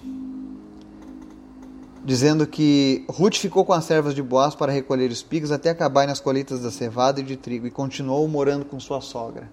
dizendo 2.05 2.47
que 2.47 3.05
Ruth 3.09 3.37
ficou 3.37 3.65
com 3.65 3.73
as 3.73 3.85
servas 3.85 4.15
de 4.15 4.23
Boaz 4.23 4.55
para 4.55 4.73
recolher 4.73 5.11
espigas 5.11 5.53
até 5.53 5.71
acabar 5.71 6.07
nas 6.07 6.21
colheitas 6.21 6.61
da 6.61 6.71
cevada 6.71 7.21
e 7.21 7.23
de 7.23 7.37
trigo 7.37 7.67
e 7.67 7.71
continuou 7.71 8.27
morando 8.27 8.65
com 8.65 8.79
sua 8.81 9.01
sogra. 9.01 9.51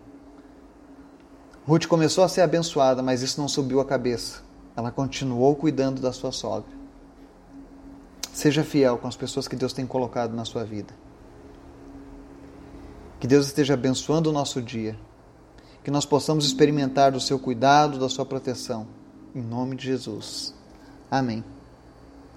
Ruth 1.67 1.85
começou 1.85 2.23
a 2.23 2.29
ser 2.29 2.41
abençoada, 2.41 3.03
mas 3.03 3.21
isso 3.21 3.39
não 3.39 3.47
subiu 3.47 3.79
a 3.79 3.85
cabeça. 3.85 4.41
Ela 4.75 4.91
continuou 4.91 5.55
cuidando 5.55 6.01
da 6.01 6.11
sua 6.11 6.31
sogra. 6.31 6.71
Seja 8.33 8.63
fiel 8.63 8.97
com 8.97 9.07
as 9.07 9.15
pessoas 9.15 9.47
que 9.47 9.55
Deus 9.55 9.73
tem 9.73 9.85
colocado 9.85 10.33
na 10.35 10.45
sua 10.45 10.63
vida. 10.63 10.93
Que 13.19 13.27
Deus 13.27 13.45
esteja 13.45 13.73
abençoando 13.73 14.29
o 14.29 14.33
nosso 14.33 14.61
dia. 14.61 14.97
Que 15.83 15.91
nós 15.91 16.05
possamos 16.05 16.45
experimentar 16.45 17.11
do 17.11 17.19
seu 17.19 17.37
cuidado, 17.37 17.99
da 17.99 18.09
sua 18.09 18.25
proteção 18.25 18.87
em 19.33 19.41
nome 19.41 19.75
de 19.75 19.85
Jesus. 19.85 20.53
Amém. 21.09 21.43